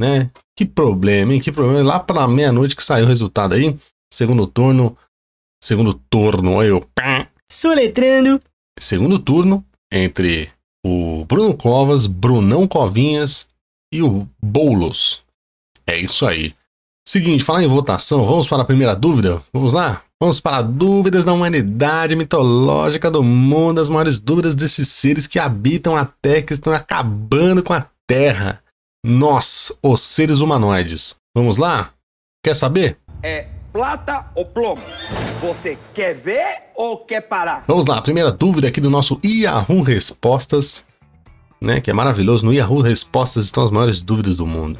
Né? 0.00 0.30
Que 0.56 0.66
problema, 0.66 1.32
hein? 1.32 1.40
Que 1.40 1.52
problema. 1.52 1.82
Lá 1.82 2.00
pra 2.00 2.26
meia-noite 2.26 2.74
que 2.74 2.82
saiu 2.82 3.04
o 3.04 3.08
resultado 3.08 3.54
aí. 3.54 3.78
Segundo 4.12 4.46
turno. 4.46 4.96
Segundo 5.62 5.92
turno, 5.92 6.54
olha 6.54 6.68
eu. 6.68 6.80
pá. 6.94 7.28
Soletrando, 7.50 8.40
Segundo 8.78 9.18
turno 9.18 9.64
entre 9.92 10.50
o 10.86 11.24
Bruno 11.26 11.54
Covas, 11.54 12.06
Brunão 12.06 12.66
Covinhas 12.66 13.48
e 13.92 14.02
o 14.02 14.26
Boulos. 14.42 15.22
É 15.86 15.98
isso 15.98 16.26
aí. 16.26 16.54
Seguinte, 17.06 17.44
falar 17.44 17.62
em 17.62 17.68
votação, 17.68 18.24
vamos 18.24 18.48
para 18.48 18.62
a 18.62 18.64
primeira 18.64 18.94
dúvida? 18.94 19.42
Vamos 19.52 19.74
lá? 19.74 20.02
Vamos 20.22 20.40
para 20.40 20.62
dúvidas 20.62 21.24
da 21.24 21.32
humanidade 21.32 22.14
mitológica 22.14 23.10
do 23.10 23.22
mundo, 23.22 23.80
as 23.80 23.88
maiores 23.88 24.20
dúvidas 24.20 24.54
desses 24.54 24.88
seres 24.88 25.26
que 25.26 25.38
habitam 25.38 25.96
a 25.96 26.06
Terra, 26.06 26.42
que 26.42 26.52
estão 26.52 26.72
acabando 26.72 27.62
com 27.62 27.72
a 27.72 27.86
Terra. 28.06 28.62
Nós, 29.04 29.72
os 29.82 30.00
seres 30.00 30.40
humanoides. 30.40 31.16
Vamos 31.34 31.58
lá? 31.58 31.92
Quer 32.44 32.54
saber? 32.54 32.98
É 33.22 33.48
plata 33.72 34.26
ou 34.34 34.44
plomo? 34.44 34.82
Você 35.40 35.78
quer 35.94 36.14
ver 36.14 36.70
ou 36.74 36.98
quer 36.98 37.22
parar? 37.22 37.64
Vamos 37.66 37.86
lá, 37.86 38.00
primeira 38.00 38.30
dúvida 38.30 38.68
aqui 38.68 38.80
do 38.80 38.90
nosso 38.90 39.18
Yahoo 39.24 39.82
Respostas, 39.82 40.84
né, 41.60 41.80
que 41.80 41.90
é 41.90 41.94
maravilhoso. 41.94 42.44
No 42.44 42.52
Yahoo 42.52 42.80
Respostas 42.80 43.46
estão 43.46 43.64
as 43.64 43.70
maiores 43.70 44.02
dúvidas 44.02 44.36
do 44.36 44.46
mundo. 44.46 44.78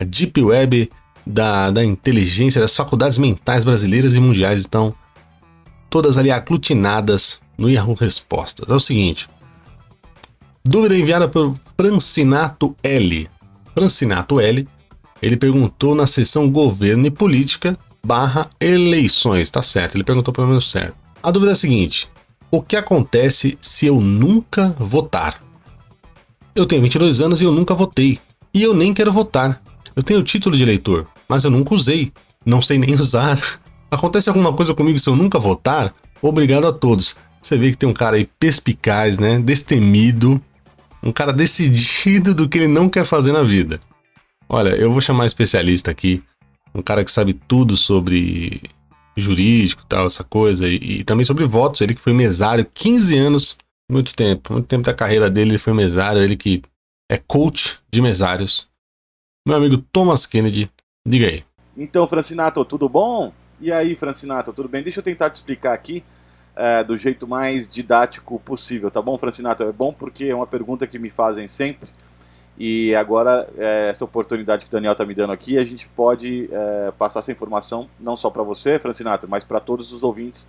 A 0.00 0.04
Deep 0.04 0.42
Web 0.42 0.90
da, 1.26 1.70
da 1.70 1.84
inteligência 1.84 2.60
das 2.60 2.74
faculdades 2.74 3.18
mentais 3.18 3.64
brasileiras 3.64 4.14
e 4.14 4.20
mundiais 4.20 4.60
estão 4.60 4.94
todas 5.88 6.16
ali 6.16 6.30
aglutinadas 6.30 7.40
no 7.56 7.68
Yahoo 7.68 7.94
Respostas. 7.94 8.68
É 8.68 8.74
o 8.74 8.80
seguinte. 8.80 9.28
Dúvida 10.64 10.96
enviada 10.96 11.28
por 11.28 11.54
Francinato 11.76 12.74
L. 12.82 13.28
Francinato 13.74 14.40
L. 14.40 14.68
Ele 15.22 15.36
perguntou 15.36 15.94
na 15.94 16.06
seção 16.06 16.50
Governo 16.50 17.06
e 17.06 17.10
Política 17.10 17.76
barra 18.04 18.48
eleições, 18.60 19.50
tá 19.50 19.62
certo? 19.62 19.96
Ele 19.96 20.04
perguntou 20.04 20.32
pelo 20.32 20.48
menos 20.48 20.70
certo. 20.70 20.94
A 21.22 21.30
dúvida 21.30 21.52
é 21.52 21.54
a 21.54 21.56
seguinte: 21.56 22.08
o 22.50 22.62
que 22.62 22.76
acontece 22.76 23.56
se 23.60 23.86
eu 23.86 24.00
nunca 24.00 24.74
votar? 24.78 25.42
Eu 26.54 26.66
tenho 26.66 26.82
22 26.82 27.20
anos 27.20 27.40
e 27.40 27.44
eu 27.44 27.52
nunca 27.52 27.74
votei. 27.74 28.18
E 28.52 28.62
eu 28.62 28.74
nem 28.74 28.92
quero 28.92 29.12
votar. 29.12 29.62
Eu 29.94 30.02
tenho 30.02 30.20
o 30.20 30.24
título 30.24 30.56
de 30.56 30.62
eleitor, 30.62 31.06
mas 31.28 31.44
eu 31.44 31.50
nunca 31.50 31.74
usei. 31.74 32.12
Não 32.44 32.60
sei 32.60 32.78
nem 32.78 32.94
usar. 33.00 33.40
Acontece 33.90 34.28
alguma 34.28 34.52
coisa 34.52 34.74
comigo 34.74 34.98
se 34.98 35.08
eu 35.08 35.16
nunca 35.16 35.38
votar? 35.38 35.94
Obrigado 36.20 36.66
a 36.66 36.72
todos. 36.72 37.16
Você 37.40 37.56
vê 37.56 37.70
que 37.70 37.76
tem 37.76 37.88
um 37.88 37.94
cara 37.94 38.16
aí 38.16 38.28
perspicaz, 38.38 39.18
né? 39.18 39.38
Destemido. 39.38 40.40
Um 41.02 41.12
cara 41.12 41.32
decidido 41.32 42.34
do 42.34 42.48
que 42.48 42.58
ele 42.58 42.68
não 42.68 42.88
quer 42.88 43.04
fazer 43.04 43.32
na 43.32 43.42
vida. 43.42 43.80
Olha, 44.48 44.70
eu 44.70 44.90
vou 44.90 45.00
chamar 45.00 45.26
especialista 45.26 45.90
aqui. 45.90 46.22
Um 46.74 46.82
cara 46.82 47.04
que 47.04 47.10
sabe 47.10 47.32
tudo 47.34 47.76
sobre 47.76 48.60
jurídico 49.16 49.84
tal, 49.86 50.06
essa 50.06 50.24
coisa. 50.24 50.68
E, 50.68 51.00
e 51.00 51.04
também 51.04 51.24
sobre 51.24 51.44
votos. 51.44 51.80
Ele 51.80 51.94
que 51.94 52.00
foi 52.00 52.12
mesário 52.12 52.66
15 52.72 53.18
anos. 53.18 53.58
Muito 53.90 54.14
tempo. 54.14 54.52
Muito 54.52 54.66
tempo 54.66 54.84
da 54.84 54.94
carreira 54.94 55.28
dele 55.28 55.50
ele 55.50 55.58
foi 55.58 55.74
mesário. 55.74 56.22
Ele 56.22 56.36
que 56.36 56.62
é 57.10 57.16
coach 57.16 57.80
de 57.92 58.00
mesários. 58.00 58.68
Meu 59.46 59.56
amigo 59.56 59.78
Thomas 59.78 60.26
Kennedy. 60.26 60.70
Diga 61.06 61.26
aí. 61.26 61.44
Então, 61.76 62.06
Francinato, 62.06 62.64
tudo 62.64 62.88
bom? 62.88 63.32
E 63.60 63.72
aí, 63.72 63.96
Francinato, 63.96 64.52
tudo 64.52 64.68
bem? 64.68 64.82
Deixa 64.82 65.00
eu 65.00 65.04
tentar 65.04 65.30
te 65.30 65.34
explicar 65.34 65.72
aqui 65.72 66.04
é, 66.56 66.84
do 66.84 66.96
jeito 66.96 67.26
mais 67.26 67.68
didático 67.68 68.38
possível, 68.40 68.90
tá 68.90 69.00
bom, 69.00 69.16
Francinato? 69.16 69.62
É 69.62 69.72
bom 69.72 69.92
porque 69.92 70.26
é 70.26 70.34
uma 70.34 70.46
pergunta 70.46 70.86
que 70.86 70.98
me 70.98 71.08
fazem 71.08 71.48
sempre. 71.48 71.88
E 72.62 72.94
agora, 72.94 73.48
é, 73.56 73.88
essa 73.88 74.04
oportunidade 74.04 74.66
que 74.66 74.68
o 74.68 74.70
Daniel 74.70 74.92
está 74.92 75.06
me 75.06 75.14
dando 75.14 75.32
aqui, 75.32 75.56
a 75.56 75.64
gente 75.64 75.88
pode 75.88 76.46
é, 76.52 76.90
passar 76.90 77.20
essa 77.20 77.32
informação 77.32 77.88
não 77.98 78.18
só 78.18 78.28
para 78.28 78.42
você, 78.42 78.78
Francinato, 78.78 79.26
mas 79.26 79.42
para 79.42 79.58
todos 79.60 79.94
os 79.94 80.02
ouvintes 80.02 80.46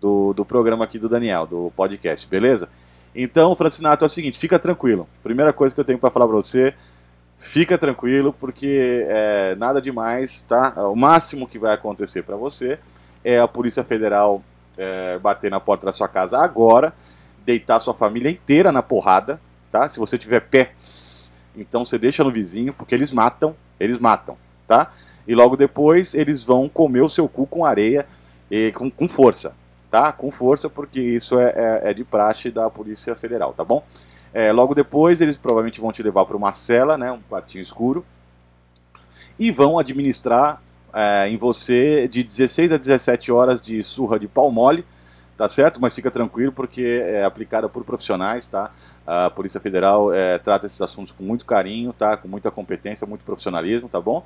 do, 0.00 0.32
do 0.32 0.44
programa 0.44 0.84
aqui 0.84 0.96
do 0.96 1.08
Daniel, 1.08 1.44
do 1.44 1.72
podcast, 1.74 2.24
beleza? 2.28 2.68
Então, 3.12 3.52
Francinato, 3.56 4.04
é 4.04 4.06
o 4.06 4.08
seguinte, 4.08 4.38
fica 4.38 4.60
tranquilo. 4.60 5.08
Primeira 5.24 5.52
coisa 5.52 5.74
que 5.74 5.80
eu 5.80 5.84
tenho 5.84 5.98
para 5.98 6.08
falar 6.08 6.28
para 6.28 6.36
você, 6.36 6.72
fica 7.36 7.76
tranquilo, 7.76 8.32
porque 8.32 9.04
é, 9.08 9.56
nada 9.56 9.82
demais, 9.82 10.42
tá? 10.42 10.88
O 10.88 10.94
máximo 10.94 11.48
que 11.48 11.58
vai 11.58 11.74
acontecer 11.74 12.22
para 12.22 12.36
você 12.36 12.78
é 13.24 13.40
a 13.40 13.48
Polícia 13.48 13.82
Federal 13.82 14.40
é, 14.78 15.18
bater 15.18 15.50
na 15.50 15.58
porta 15.58 15.84
da 15.84 15.92
sua 15.92 16.06
casa 16.06 16.38
agora, 16.38 16.94
deitar 17.44 17.80
sua 17.80 17.92
família 17.92 18.30
inteira 18.30 18.70
na 18.70 18.84
porrada, 18.84 19.40
tá? 19.74 19.88
Se 19.88 19.98
você 19.98 20.16
tiver 20.16 20.38
pets, 20.38 21.34
então 21.56 21.84
você 21.84 21.98
deixa 21.98 22.22
no 22.22 22.30
vizinho, 22.30 22.72
porque 22.72 22.94
eles 22.94 23.10
matam, 23.10 23.56
eles 23.80 23.98
matam, 23.98 24.36
tá? 24.68 24.92
E 25.26 25.34
logo 25.34 25.56
depois 25.56 26.14
eles 26.14 26.44
vão 26.44 26.68
comer 26.68 27.00
o 27.00 27.08
seu 27.08 27.28
cu 27.28 27.44
com 27.44 27.64
areia 27.64 28.06
e 28.48 28.70
com, 28.70 28.88
com 28.88 29.08
força, 29.08 29.52
tá? 29.90 30.12
Com 30.12 30.30
força, 30.30 30.70
porque 30.70 31.00
isso 31.00 31.40
é, 31.40 31.52
é, 31.56 31.90
é 31.90 31.94
de 31.94 32.04
praxe 32.04 32.52
da 32.52 32.70
Polícia 32.70 33.16
Federal, 33.16 33.52
tá 33.52 33.64
bom? 33.64 33.82
É, 34.32 34.52
logo 34.52 34.76
depois 34.76 35.20
eles 35.20 35.36
provavelmente 35.36 35.80
vão 35.80 35.90
te 35.90 36.04
levar 36.04 36.24
para 36.24 36.36
uma 36.36 36.52
cela, 36.52 36.96
né, 36.96 37.10
um 37.10 37.20
quartinho 37.28 37.62
escuro, 37.62 38.06
e 39.36 39.50
vão 39.50 39.76
administrar 39.76 40.62
é, 40.92 41.28
em 41.28 41.36
você 41.36 42.06
de 42.06 42.22
16 42.22 42.70
a 42.72 42.76
17 42.76 43.32
horas 43.32 43.60
de 43.60 43.82
surra 43.82 44.20
de 44.20 44.28
pau 44.28 44.52
mole, 44.52 44.84
tá 45.36 45.48
certo? 45.48 45.80
Mas 45.80 45.94
fica 45.94 46.10
tranquilo 46.10 46.52
porque 46.52 47.02
é 47.04 47.24
aplicada 47.24 47.68
por 47.68 47.84
profissionais, 47.84 48.46
tá? 48.46 48.70
A 49.06 49.28
Polícia 49.30 49.60
Federal 49.60 50.12
é, 50.12 50.38
trata 50.38 50.66
esses 50.66 50.80
assuntos 50.80 51.12
com 51.12 51.22
muito 51.22 51.44
carinho, 51.44 51.92
tá? 51.92 52.16
Com 52.16 52.28
muita 52.28 52.50
competência, 52.50 53.06
muito 53.06 53.24
profissionalismo, 53.24 53.88
tá 53.88 54.00
bom? 54.00 54.24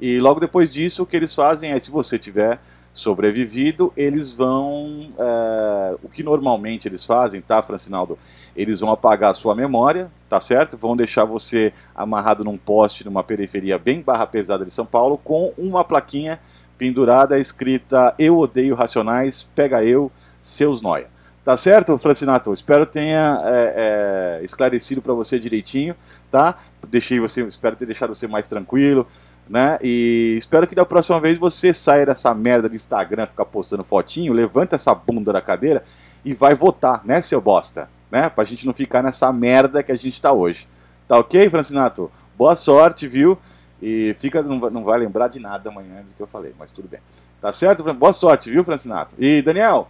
E 0.00 0.18
logo 0.18 0.40
depois 0.40 0.72
disso, 0.72 1.02
o 1.02 1.06
que 1.06 1.16
eles 1.16 1.34
fazem 1.34 1.72
é, 1.72 1.78
se 1.78 1.90
você 1.90 2.18
tiver 2.18 2.58
sobrevivido, 2.92 3.92
eles 3.96 4.32
vão. 4.32 5.12
É, 5.18 5.96
o 6.02 6.08
que 6.08 6.22
normalmente 6.22 6.86
eles 6.88 7.04
fazem, 7.04 7.40
tá, 7.40 7.60
Francinaldo? 7.60 8.18
Eles 8.56 8.78
vão 8.78 8.92
apagar 8.92 9.32
a 9.32 9.34
sua 9.34 9.52
memória, 9.52 10.10
tá 10.28 10.40
certo? 10.40 10.78
Vão 10.78 10.96
deixar 10.96 11.24
você 11.24 11.72
amarrado 11.92 12.44
num 12.44 12.56
poste 12.56 13.04
numa 13.04 13.24
periferia 13.24 13.76
bem 13.78 14.00
barra 14.00 14.26
pesada 14.26 14.64
de 14.64 14.70
São 14.70 14.86
Paulo, 14.86 15.18
com 15.18 15.52
uma 15.58 15.82
plaquinha 15.82 16.38
pendurada 16.78 17.38
escrita 17.38 18.14
Eu 18.16 18.38
odeio 18.38 18.76
Racionais, 18.76 19.48
pega 19.54 19.84
eu, 19.84 20.10
seus 20.46 20.80
noia. 20.82 21.06
Tá 21.44 21.56
certo, 21.56 21.98
Francinato? 21.98 22.52
Espero 22.52 22.86
tenha 22.86 23.38
é, 23.44 24.38
é, 24.40 24.44
esclarecido 24.44 25.02
para 25.02 25.12
você 25.12 25.38
direitinho, 25.38 25.94
tá? 26.30 26.56
Deixei 26.88 27.20
você, 27.20 27.42
espero 27.42 27.76
ter 27.76 27.84
deixado 27.84 28.14
você 28.14 28.26
mais 28.26 28.48
tranquilo 28.48 29.06
né? 29.48 29.78
E 29.82 30.34
espero 30.38 30.66
que 30.66 30.74
da 30.74 30.84
próxima 30.84 31.20
vez 31.20 31.36
você 31.36 31.72
saia 31.72 32.06
dessa 32.06 32.34
merda 32.34 32.68
de 32.68 32.76
Instagram, 32.76 33.26
ficar 33.26 33.44
postando 33.44 33.84
fotinho, 33.84 34.32
levanta 34.32 34.76
essa 34.76 34.94
bunda 34.94 35.32
da 35.32 35.40
cadeira 35.40 35.84
e 36.24 36.32
vai 36.32 36.54
votar, 36.54 37.04
né, 37.04 37.20
seu 37.20 37.40
bosta? 37.40 37.88
Né? 38.10 38.28
Pra 38.30 38.44
gente 38.44 38.66
não 38.66 38.72
ficar 38.72 39.02
nessa 39.02 39.32
merda 39.32 39.82
que 39.82 39.92
a 39.92 39.96
gente 39.96 40.20
tá 40.20 40.32
hoje. 40.32 40.68
Tá 41.06 41.18
ok, 41.18 41.50
Francinato? 41.50 42.10
Boa 42.36 42.54
sorte, 42.54 43.06
viu? 43.06 43.38
E 43.82 44.14
fica, 44.18 44.42
não 44.42 44.58
não 44.70 44.84
vai 44.84 44.98
lembrar 44.98 45.28
de 45.28 45.38
nada 45.38 45.68
amanhã 45.68 46.02
do 46.02 46.14
que 46.14 46.20
eu 46.20 46.26
falei, 46.26 46.54
mas 46.58 46.70
tudo 46.70 46.88
bem. 46.88 47.00
Tá 47.40 47.52
certo? 47.52 47.82
Boa 47.92 48.12
sorte, 48.12 48.50
viu, 48.50 48.64
Francinato? 48.64 49.14
E 49.18 49.42
Daniel, 49.42 49.88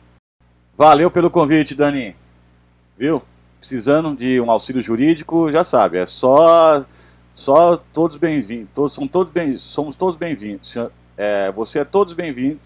valeu 0.76 1.10
pelo 1.10 1.30
convite, 1.30 1.74
Dani. 1.74 2.16
Viu? 2.96 3.22
Precisando 3.58 4.14
de 4.14 4.40
um 4.40 4.50
auxílio 4.50 4.82
jurídico, 4.82 5.50
já 5.50 5.64
sabe, 5.64 5.98
é 5.98 6.06
só 6.06 6.84
só 7.32 7.76
todos 7.76 8.16
bem-vindos, 8.16 8.68
todos, 8.72 8.92
são 8.92 9.08
todos 9.08 9.32
bem, 9.32 9.56
somos 9.56 9.96
todos 9.96 10.14
bem-vindos. 10.14 10.74
É, 11.16 11.50
você 11.50 11.80
é 11.80 11.84
todos 11.84 12.12
bem-vindo. 12.12 12.60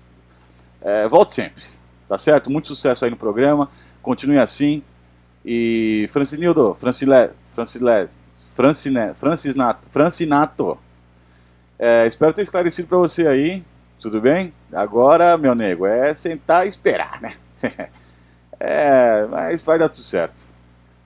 É, 0.83 1.09
volte 1.09 1.33
sempre, 1.33 1.63
tá 2.07 2.19
certo? 2.19 2.51
Muito 2.51 2.69
sucesso 2.69 3.05
aí 3.05 3.11
no 3.11 3.17
programa. 3.17 3.71
Continue 4.03 4.39
assim. 4.39 4.83
E 5.45 6.07
Francinildo, 6.11 6.77
Francilé, 6.79 7.31
Francilé, 7.47 8.09
Francine, 8.55 9.15
Francisnato, 9.15 9.89
Francinato. 9.89 10.79
É, 11.79 12.07
espero 12.07 12.33
ter 12.35 12.43
esclarecido 12.43 12.89
para 12.89 12.99
você 12.99 13.27
aí. 13.27 13.65
Tudo 13.99 14.21
bem? 14.21 14.53
Agora, 14.73 15.39
meu 15.39 15.55
nego, 15.55 15.87
é 15.87 16.13
sentar 16.13 16.67
e 16.67 16.69
esperar, 16.69 17.21
né? 17.23 17.33
é, 18.61 19.27
mas 19.27 19.65
vai 19.65 19.79
dar 19.79 19.89
tudo 19.89 20.05
certo. 20.05 20.55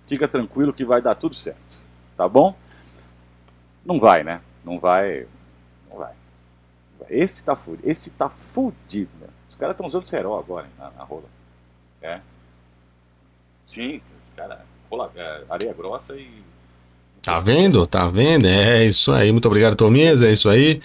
Fica 0.07 0.27
tranquilo 0.27 0.73
que 0.73 0.85
vai 0.85 1.03
dar 1.03 1.15
tudo 1.15 1.35
certo. 1.35 1.87
Tá 2.17 2.29
bom? 2.29 2.55
Não 3.85 3.99
vai, 3.99 4.23
né? 4.25 4.41
Não 4.65 4.79
vai. 4.79 5.27
Não 5.91 5.99
vai. 5.99 6.13
Esse 7.09 7.45
tá 7.45 7.55
fudido. 7.55 7.89
Esse 7.89 8.11
tá 8.11 8.29
fudido, 8.29 9.11
né? 9.21 9.29
Os 9.49 9.55
caras 9.55 9.75
estão 9.75 9.87
usando 9.87 10.05
cerol 10.05 10.39
agora 10.39 10.67
hein, 10.67 10.73
na, 10.79 10.91
na, 10.93 11.05
rola. 11.05 11.25
É. 12.01 12.21
Sim, 13.67 14.01
cara, 14.35 14.65
rola, 14.91 15.11
é, 15.15 15.43
areia 15.49 15.75
grossa 15.75 16.17
e. 16.17 16.43
Tá 17.23 17.39
vendo? 17.39 17.87
Tá 17.87 18.07
vendo? 18.07 18.47
É 18.47 18.85
isso 18.85 19.13
aí. 19.13 19.31
Muito 19.31 19.47
obrigado, 19.47 19.77
Tominhas. 19.77 20.23
É 20.23 20.33
isso 20.33 20.49
aí. 20.49 20.81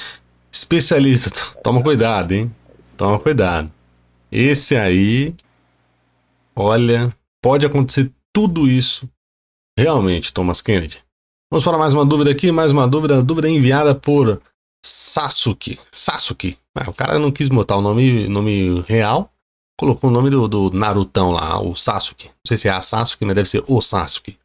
Especialista. 0.52 1.32
Toma 1.64 1.82
cuidado, 1.82 2.34
hein? 2.34 2.54
Toma 2.96 3.20
cuidado. 3.20 3.72
Esse 4.32 4.76
aí. 4.76 5.34
Olha, 6.60 7.16
pode 7.40 7.68
acontecer 7.68 8.12
tudo 8.34 8.68
isso. 8.68 9.08
Realmente, 9.78 10.34
Thomas 10.34 10.60
Kennedy. 10.60 11.04
Vamos 11.52 11.64
falar 11.64 11.78
mais 11.78 11.94
uma 11.94 12.04
dúvida 12.04 12.32
aqui, 12.32 12.52
mais 12.52 12.72
uma 12.72 12.88
dúvida, 12.88 13.22
dúvida 13.22 13.48
enviada 13.48 13.94
por 13.94 14.42
Sasuke. 14.84 15.80
Sasuke. 15.92 16.58
Ah, 16.74 16.90
o 16.90 16.94
cara 16.94 17.20
não 17.20 17.32
quis 17.32 17.48
botar 17.48 17.78
o 17.78 17.82
nome, 17.82 18.28
nome 18.28 18.82
real, 18.88 19.32
colocou 19.80 20.10
o 20.10 20.14
nome 20.14 20.32
do, 20.32 20.48
do 20.48 20.72
Narutão 20.72 21.30
lá, 21.30 21.62
o 21.62 21.76
Sasuke. 21.76 22.26
Não 22.26 22.34
sei 22.48 22.58
se 22.58 22.68
é 22.68 22.72
a 22.72 22.82
Sasuke, 22.82 23.24
mas 23.24 23.36
deve 23.36 23.50
ser 23.50 23.64
o 23.68 23.80
Sasuke. 23.80 24.40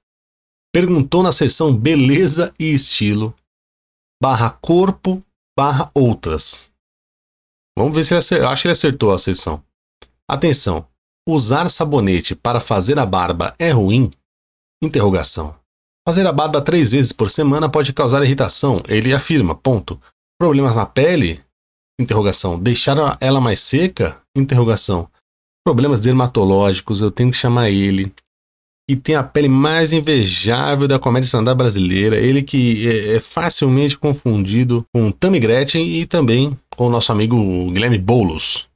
Perguntou 0.71 1.23
na 1.23 1.33
seção 1.33 1.75
Beleza 1.75 2.53
e 2.61 2.75
Estilo, 2.75 3.35
barra 4.23 4.51
Corpo, 4.51 5.25
barra 5.59 5.91
Outras. 5.95 6.71
Vamos 7.77 7.95
ver 7.95 8.05
se 8.05 8.13
ele 8.13 8.19
acertou. 8.19 8.49
Acho 8.49 8.63
que 8.63 8.69
ele 8.69 8.73
acertou 8.73 9.13
a 9.13 9.19
seção. 9.19 9.65
Atenção. 10.29 10.92
Usar 11.29 11.69
sabonete 11.69 12.35
para 12.35 12.59
fazer 12.59 12.99
a 12.99 13.07
barba 13.07 13.55
é 13.57 13.71
ruim? 13.71 14.11
Interrogação. 14.83 15.55
Fazer 16.07 16.27
a 16.27 16.33
barba 16.33 16.61
três 16.61 16.91
vezes 16.91 17.13
por 17.13 17.31
semana 17.31 17.69
pode 17.69 17.93
causar 17.93 18.25
irritação, 18.25 18.83
ele 18.89 19.15
afirma. 19.15 19.55
Ponto. 19.55 20.01
Problemas 20.37 20.75
na 20.75 20.85
pele? 20.85 21.41
Interrogação. 22.01 22.59
Deixar 22.59 22.97
ela 23.21 23.41
mais 23.41 23.61
seca? 23.61 24.21
Interrogação. 24.37 25.09
Problemas 25.65 26.01
dermatológicos, 26.01 27.01
eu 27.01 27.13
tenho 27.13 27.31
que 27.31 27.37
chamar 27.37 27.71
ele. 27.71 28.13
Que 28.91 28.97
tem 28.97 29.15
a 29.15 29.23
pele 29.23 29.49
mais 29.49 29.93
invejável 29.93 30.89
da 30.89 30.99
comédia 30.99 31.27
stand 31.27 31.55
brasileira. 31.55 32.17
Ele 32.17 32.43
que 32.43 32.89
é, 32.89 33.15
é 33.15 33.21
facilmente 33.21 33.97
confundido 33.97 34.85
com 34.93 35.13
Tammy 35.13 35.39
Gretchen 35.39 35.87
e 35.87 36.05
também 36.05 36.59
com 36.77 36.89
o 36.89 36.91
nosso 36.91 37.13
amigo 37.13 37.71
Guilherme 37.71 37.99
Boulos. 37.99 38.72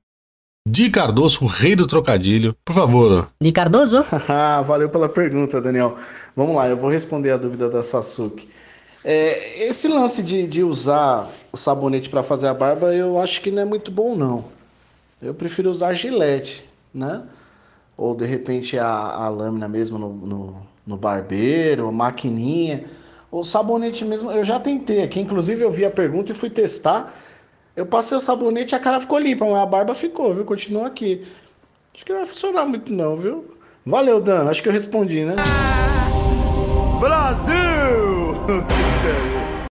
Di 0.68 0.90
Cardoso, 0.90 1.44
o 1.44 1.46
rei 1.46 1.76
do 1.76 1.86
trocadilho. 1.86 2.52
Por 2.64 2.74
favor. 2.74 3.30
Di 3.40 3.52
Cardoso? 3.52 4.04
Valeu 4.66 4.88
pela 4.88 5.08
pergunta, 5.08 5.60
Daniel. 5.60 5.94
Vamos 6.34 6.56
lá, 6.56 6.68
eu 6.68 6.76
vou 6.76 6.90
responder 6.90 7.30
a 7.30 7.36
dúvida 7.36 7.70
da 7.70 7.84
Sasuke. 7.84 8.48
É, 9.04 9.62
esse 9.64 9.86
lance 9.86 10.24
de, 10.24 10.44
de 10.48 10.64
usar 10.64 11.30
o 11.52 11.56
sabonete 11.56 12.10
para 12.10 12.24
fazer 12.24 12.48
a 12.48 12.54
barba, 12.54 12.92
eu 12.92 13.16
acho 13.20 13.40
que 13.42 13.52
não 13.52 13.62
é 13.62 13.64
muito 13.64 13.92
bom, 13.92 14.16
não. 14.16 14.46
Eu 15.22 15.34
prefiro 15.34 15.70
usar 15.70 15.94
gilete. 15.94 16.68
né? 16.92 17.22
Ou 17.96 18.16
de 18.16 18.26
repente 18.26 18.76
a, 18.76 18.88
a 18.88 19.28
lâmina 19.28 19.68
mesmo 19.68 19.96
no, 20.00 20.12
no, 20.12 20.56
no 20.84 20.96
barbeiro, 20.96 21.86
a 21.86 21.92
maquininha, 21.92 22.86
ou 23.30 23.44
sabonete 23.44 24.04
mesmo. 24.04 24.32
Eu 24.32 24.42
já 24.42 24.58
tentei 24.58 25.04
aqui, 25.04 25.20
inclusive 25.20 25.62
eu 25.62 25.70
vi 25.70 25.84
a 25.84 25.90
pergunta 25.92 26.32
e 26.32 26.34
fui 26.34 26.50
testar. 26.50 27.14
Eu 27.76 27.84
passei 27.84 28.16
o 28.16 28.20
sabonete 28.20 28.74
e 28.74 28.76
a 28.76 28.80
cara 28.80 28.98
ficou 28.98 29.18
limpa, 29.18 29.44
mas 29.44 29.54
a 29.54 29.66
barba 29.66 29.94
ficou, 29.94 30.34
viu? 30.34 30.46
Continua 30.46 30.86
aqui. 30.86 31.22
Acho 31.94 32.06
que 32.06 32.12
não 32.12 32.20
vai 32.20 32.28
funcionar 32.28 32.64
muito 32.64 32.90
não, 32.90 33.18
viu? 33.18 33.54
Valeu, 33.84 34.18
Dan. 34.18 34.48
Acho 34.48 34.62
que 34.62 34.68
eu 34.70 34.72
respondi, 34.72 35.24
né? 35.24 35.34
Brasil! 36.98 37.56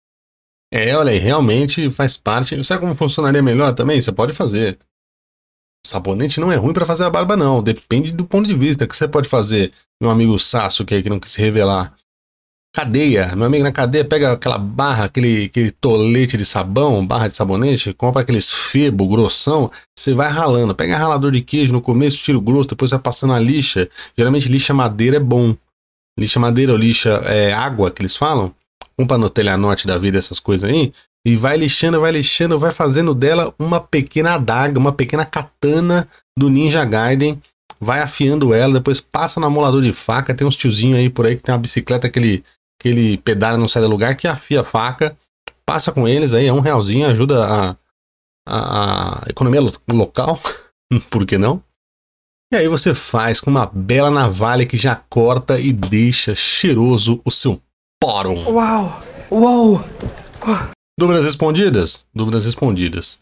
É, 0.74 0.94
olha 0.98 1.12
aí, 1.12 1.18
realmente 1.18 1.90
faz 1.90 2.18
parte. 2.18 2.62
Sabe 2.62 2.82
como 2.82 2.94
funcionaria 2.96 3.42
melhor 3.42 3.74
também? 3.74 4.02
Você 4.02 4.12
pode 4.12 4.34
fazer. 4.34 4.78
Sabonete 5.88 6.42
não 6.42 6.52
é 6.52 6.58
ruim 6.58 6.74
pra 6.74 6.86
fazer 6.86 7.06
a 7.06 7.10
barba, 7.10 7.38
não. 7.38 7.64
Depende 7.64 8.12
do 8.12 8.26
ponto 8.26 8.46
de 8.46 8.54
vista 8.54 8.86
que 8.86 8.94
você 8.94 9.08
pode 9.08 9.30
fazer. 9.30 9.72
Meu 10.02 10.12
amigo 10.12 10.38
Sasso, 10.38 10.84
que, 10.84 10.96
é 10.96 11.02
que 11.02 11.10
não 11.10 11.18
quis 11.18 11.32
se 11.32 11.40
revelar. 11.40 11.96
Cadeia. 12.76 13.34
Meu 13.38 13.46
amigo 13.46 13.64
na 13.64 13.72
cadeia 13.72 14.04
pega 14.04 14.34
aquela 14.34 14.58
barra, 14.58 15.06
aquele, 15.06 15.46
aquele 15.46 15.72
tolete 15.72 16.36
de 16.36 16.44
sabão, 16.44 17.08
barra 17.08 17.30
de 17.30 17.34
sabonete, 17.34 17.94
compra 17.94 18.22
aqueles 18.22 18.52
febo 18.52 19.08
grossão, 19.08 19.72
você 19.98 20.14
vai 20.14 20.30
ralando. 20.30 20.76
Pega 20.76 20.98
ralador 20.98 21.32
de 21.32 21.40
queijo 21.40 21.72
no 21.72 21.80
começo, 21.80 22.22
tira 22.22 22.38
o 22.38 22.42
grosso, 22.42 22.68
depois 22.68 22.92
vai 22.92 23.00
passando 23.00 23.32
a 23.32 23.40
lixa. 23.40 23.90
Geralmente 24.18 24.50
lixa 24.50 24.74
madeira 24.74 25.16
é 25.16 25.20
bom. 25.22 25.56
Lixa 26.20 26.38
madeira 26.38 26.74
ou 26.74 26.78
lixa 26.78 27.22
é, 27.24 27.54
água, 27.54 27.90
que 27.90 28.02
eles 28.02 28.18
falam. 28.18 28.54
Compra 28.98 29.18
no 29.18 29.30
telhanote 29.30 29.88
da 29.88 29.98
vida, 29.98 30.18
essas 30.18 30.42
coisas 30.42 30.70
aí. 30.70 30.92
E 31.26 31.38
vai 31.38 31.56
lixando, 31.56 32.02
vai 32.02 32.12
lixando, 32.12 32.60
vai 32.60 32.74
fazendo 32.74 33.16
dela 33.16 33.56
uma 33.58 33.80
pequena 33.80 34.34
adaga, 34.34 34.78
uma 34.78 34.92
pequena 34.92 35.26
katana 35.26 36.10
do 36.38 36.50
Ninja 36.50 36.84
Gaiden. 36.84 37.42
Vai 37.80 38.02
afiando 38.02 38.54
ela, 38.54 38.74
depois 38.74 39.00
passa 39.00 39.40
no 39.40 39.46
amolador 39.46 39.82
de 39.82 39.94
faca. 39.94 40.36
Tem 40.36 40.46
uns 40.46 40.58
tiozinhos 40.58 41.00
aí 41.00 41.10
por 41.10 41.26
aí 41.26 41.38
que 41.38 41.42
tem 41.42 41.54
uma 41.56 41.62
bicicleta 41.62 42.10
que 42.10 42.20
ele, 42.20 42.44
que 42.82 42.90
ele 42.90 43.18
pedala 43.18 43.58
não 43.58 43.68
sai 43.68 43.82
do 43.82 43.90
lugar, 43.90 44.16
que 44.16 44.28
afia 44.28 44.62
a 44.62 44.64
faca. 44.64 45.18
Passa 45.66 45.92
com 45.92 46.08
eles 46.08 46.34
aí, 46.34 46.48
é 46.48 46.54
um 46.54 46.60
realzinho, 46.60 47.08
ajuda 47.08 47.44
a, 47.46 47.78
a, 48.48 49.26
a 49.26 49.30
economia 49.30 49.62
lo- 49.62 49.72
local. 49.92 50.40
por 51.10 51.26
que 51.26 51.38
não? 51.38 51.64
E 52.54 52.58
aí 52.58 52.68
você 52.68 52.94
faz 52.94 53.42
com 53.42 53.50
uma 53.50 53.66
bela 53.66 54.12
navalha 54.12 54.66
que 54.66 54.78
já 54.78 54.96
corta 54.96 55.60
e 55.60 55.74
deixa 55.74 56.36
cheiroso 56.36 57.20
o 57.26 57.32
seu 57.32 57.60
pórum. 58.00 58.44
Uau! 58.52 59.02
Uau! 59.32 59.86
Dúvidas 61.00 61.26
respondidas? 61.26 62.06
Dúvidas 62.14 62.46
respondidas. 62.46 63.20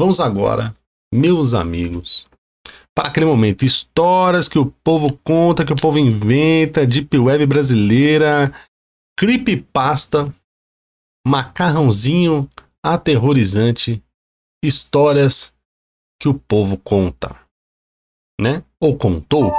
Vamos 0.00 0.18
agora, 0.18 0.74
meus 1.14 1.52
amigos, 1.52 2.26
para 2.96 3.08
aquele 3.08 3.26
momento. 3.26 3.64
Histórias 3.64 4.48
que 4.48 4.58
o 4.58 4.72
povo 4.82 5.18
conta, 5.22 5.64
que 5.64 5.72
o 5.72 5.76
povo 5.76 5.98
inventa, 5.98 6.86
Deep 6.86 7.16
Web 7.18 7.44
brasileira, 7.46 8.52
creepypasta, 9.22 10.34
macarrãozinho 11.24 12.50
aterrorizante, 12.84 14.02
histórias 14.64 15.54
que 16.20 16.28
o 16.28 16.34
povo 16.34 16.76
conta, 16.76 17.38
né? 18.40 18.64
Ou 18.80 18.96
contou. 18.96 19.54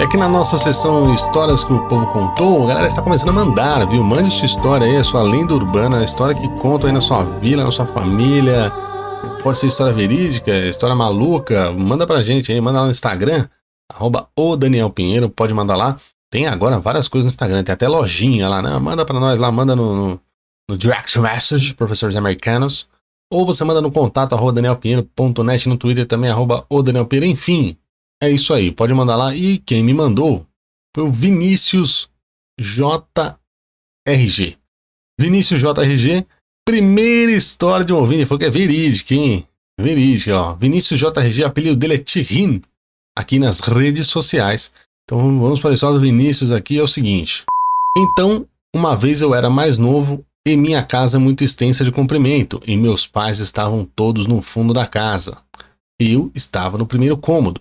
É 0.00 0.06
que 0.06 0.16
na 0.16 0.30
nossa 0.30 0.56
sessão 0.56 1.12
Histórias 1.12 1.62
que 1.62 1.74
o 1.74 1.86
Povo 1.88 2.06
Contou, 2.06 2.64
a 2.64 2.68
galera 2.68 2.86
está 2.86 3.02
começando 3.02 3.28
a 3.28 3.32
mandar, 3.34 3.86
viu? 3.86 4.02
Mande 4.02 4.32
sua 4.32 4.46
história 4.46 4.86
aí, 4.86 4.96
a 4.96 5.04
sua 5.04 5.22
lenda 5.22 5.52
urbana, 5.52 5.98
a 5.98 6.04
história 6.04 6.34
que 6.34 6.48
conta 6.58 6.86
aí 6.86 6.92
na 6.94 7.02
sua 7.02 7.22
vila, 7.22 7.64
na 7.64 7.70
sua 7.70 7.84
família. 7.84 8.72
Pode 9.42 9.56
ser 9.56 9.68
história 9.68 9.92
verídica, 9.92 10.52
história 10.68 10.94
maluca. 10.94 11.72
Manda 11.72 12.06
pra 12.06 12.22
gente 12.22 12.52
aí, 12.52 12.60
manda 12.60 12.80
lá 12.80 12.84
no 12.84 12.90
Instagram, 12.90 13.48
arroba 13.90 14.28
o 14.36 14.54
Daniel 14.54 14.90
Pinheiro, 14.90 15.30
pode 15.30 15.54
mandar 15.54 15.76
lá. 15.76 15.98
Tem 16.30 16.46
agora 16.46 16.78
várias 16.78 17.08
coisas 17.08 17.24
no 17.24 17.34
Instagram, 17.34 17.64
tem 17.64 17.72
até 17.72 17.88
lojinha 17.88 18.48
lá, 18.48 18.60
né? 18.60 18.78
Manda 18.78 19.04
pra 19.04 19.18
nós 19.18 19.38
lá, 19.38 19.50
manda 19.50 19.74
no, 19.74 19.94
no, 19.94 20.20
no 20.68 20.76
direct 20.76 21.18
message, 21.18 21.74
professores 21.74 22.16
americanos. 22.16 22.86
Ou 23.32 23.46
você 23.46 23.64
manda 23.64 23.80
no 23.80 23.90
contato, 23.90 24.34
arroba 24.34 24.52
danielpinheiro.net, 24.52 25.68
no 25.68 25.78
Twitter 25.78 26.06
também, 26.06 26.30
arroba 26.30 26.66
o 26.68 26.82
Daniel 26.82 27.06
Pinheiro, 27.06 27.32
enfim. 27.32 27.76
É 28.22 28.28
isso 28.28 28.52
aí, 28.52 28.70
pode 28.70 28.92
mandar 28.92 29.16
lá. 29.16 29.34
E 29.34 29.56
quem 29.58 29.82
me 29.82 29.94
mandou 29.94 30.46
foi 30.94 31.04
o 31.04 31.10
Vinícius 31.10 32.10
JRG. 32.60 34.58
Vinícius 35.18 35.60
JRG, 35.60 36.26
primeira 36.70 37.32
história 37.32 37.84
de 37.84 37.92
um 37.92 37.96
ouvinte. 37.96 38.24
Falou 38.26 38.38
que 38.38 38.44
é 38.44 38.50
verídica, 38.50 39.12
hein? 39.12 39.44
Verídica, 39.80 40.40
ó. 40.40 40.54
Vinícius 40.54 41.00
JRG, 41.00 41.42
apelido 41.42 41.74
dele 41.74 41.94
é 41.94 41.98
Tirin, 41.98 42.62
aqui 43.18 43.40
nas 43.40 43.58
redes 43.58 44.06
sociais. 44.06 44.72
Então 45.04 45.18
vamos 45.40 45.58
para 45.58 45.70
a 45.70 45.74
história 45.74 45.98
do 45.98 46.00
Vinícius 46.00 46.52
aqui. 46.52 46.78
É 46.78 46.82
o 46.82 46.86
seguinte. 46.86 47.44
Então, 47.98 48.46
uma 48.74 48.94
vez 48.94 49.20
eu 49.20 49.34
era 49.34 49.50
mais 49.50 49.78
novo 49.78 50.24
e 50.46 50.56
minha 50.56 50.82
casa 50.82 51.16
é 51.16 51.20
muito 51.20 51.42
extensa 51.42 51.84
de 51.84 51.90
comprimento, 51.90 52.60
e 52.66 52.76
meus 52.76 53.06
pais 53.06 53.40
estavam 53.40 53.84
todos 53.84 54.26
no 54.26 54.40
fundo 54.40 54.72
da 54.72 54.86
casa. 54.86 55.36
Eu 56.00 56.30
estava 56.34 56.78
no 56.78 56.86
primeiro 56.86 57.16
cômodo 57.16 57.60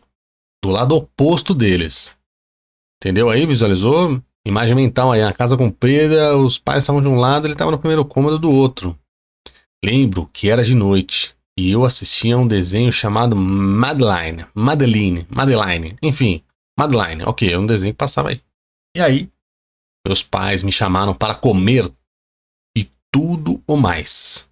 do 0.63 0.69
lado 0.69 0.95
oposto 0.95 1.53
deles. 1.53 2.15
Entendeu 3.01 3.29
aí? 3.29 3.45
Visualizou? 3.45 4.21
Imagem 4.47 4.75
mental 4.75 5.11
aí, 5.11 5.21
a 5.21 5.33
casa 5.33 5.57
comprida, 5.57 6.35
os 6.37 6.57
pais 6.57 6.83
estavam 6.83 7.01
de 7.01 7.07
um 7.07 7.15
lado, 7.15 7.45
ele 7.45 7.53
estava 7.53 7.71
no 7.71 7.79
primeiro 7.79 8.05
cômodo 8.05 8.39
do 8.39 8.51
outro. 8.51 8.97
Lembro 9.83 10.29
que 10.33 10.49
era 10.49 10.63
de 10.63 10.75
noite 10.75 11.35
e 11.57 11.71
eu 11.71 11.83
assistia 11.83 12.35
a 12.35 12.37
um 12.37 12.47
desenho 12.47 12.91
chamado 12.91 13.35
Madeline, 13.35 14.45
Madeline, 14.53 15.27
Madeline, 15.29 15.97
enfim, 16.01 16.41
Madeline, 16.77 17.23
ok, 17.23 17.51
é 17.51 17.57
um 17.57 17.65
desenho 17.65 17.93
que 17.93 17.97
passava 17.97 18.29
aí. 18.29 18.41
E 18.95 19.01
aí, 19.01 19.29
meus 20.07 20.23
pais 20.23 20.63
me 20.63 20.71
chamaram 20.71 21.13
para 21.13 21.35
comer 21.35 21.89
e 22.77 22.89
tudo 23.13 23.61
o 23.67 23.75
mais. 23.75 24.49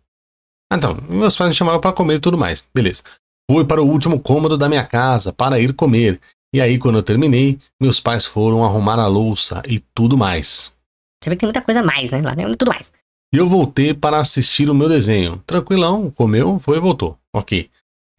Ah, 0.71 0.75
Então, 0.75 0.95
meus 1.09 1.35
pais 1.35 1.49
me 1.49 1.55
chamaram 1.55 1.79
para 1.79 1.93
comer 1.93 2.15
e 2.15 2.19
tudo 2.19 2.37
mais, 2.37 2.67
beleza. 2.73 3.03
Fui 3.49 3.63
para 3.63 3.81
o 3.81 3.87
último 3.87 4.19
cômodo 4.19 4.57
da 4.57 4.67
minha 4.67 4.85
casa 4.85 5.31
para 5.31 5.59
ir 5.59 5.73
comer. 5.73 6.19
E 6.53 6.61
aí, 6.61 6.77
quando 6.77 6.97
eu 6.97 7.03
terminei, 7.03 7.59
meus 7.81 7.99
pais 7.99 8.25
foram 8.25 8.63
arrumar 8.63 8.99
a 8.99 9.07
louça 9.07 9.61
e 9.67 9.79
tudo 9.79 10.17
mais. 10.17 10.73
Você 11.21 11.29
vê 11.29 11.35
que 11.35 11.41
tem 11.41 11.47
muita 11.47 11.61
coisa 11.61 11.83
mais, 11.83 12.11
né? 12.11 12.21
Lá, 12.21 12.35
né? 12.35 12.43
Tudo 12.55 12.69
mais. 12.69 12.91
E 13.33 13.37
eu 13.37 13.47
voltei 13.47 13.93
para 13.93 14.19
assistir 14.19 14.69
o 14.69 14.73
meu 14.73 14.87
desenho. 14.87 15.43
Tranquilão, 15.45 16.09
comeu, 16.11 16.59
foi 16.59 16.77
e 16.77 16.81
voltou. 16.81 17.17
Ok. 17.35 17.69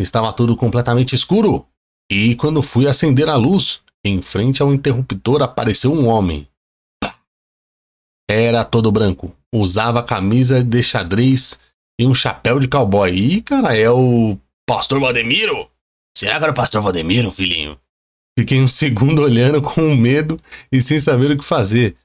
Estava 0.00 0.32
tudo 0.32 0.56
completamente 0.56 1.14
escuro. 1.14 1.66
E 2.10 2.34
quando 2.36 2.62
fui 2.62 2.86
acender 2.86 3.28
a 3.28 3.36
luz, 3.36 3.82
em 4.04 4.20
frente 4.20 4.62
ao 4.62 4.72
interruptor 4.72 5.42
apareceu 5.42 5.92
um 5.92 6.06
homem. 6.06 6.46
Era 8.30 8.64
todo 8.64 8.92
branco. 8.92 9.34
Usava 9.52 10.02
camisa 10.02 10.62
de 10.62 10.82
xadrez 10.82 11.58
e 11.98 12.06
um 12.06 12.14
chapéu 12.14 12.60
de 12.60 12.68
cowboy. 12.68 13.10
Ih, 13.10 13.42
cara, 13.42 13.74
é 13.74 13.90
o 13.90 14.38
Pastor 14.66 15.00
Valdemiro? 15.00 15.70
Será 16.16 16.36
que 16.36 16.44
era 16.44 16.52
o 16.52 16.54
Pastor 16.54 16.82
Valdemiro, 16.82 17.30
filhinho? 17.30 17.78
Fiquei 18.38 18.60
um 18.60 18.68
segundo 18.68 19.22
olhando 19.22 19.60
com 19.60 19.96
medo 19.96 20.38
e 20.70 20.80
sem 20.80 21.00
saber 21.00 21.32
o 21.32 21.36
que 21.36 21.44
fazer. 21.44 21.96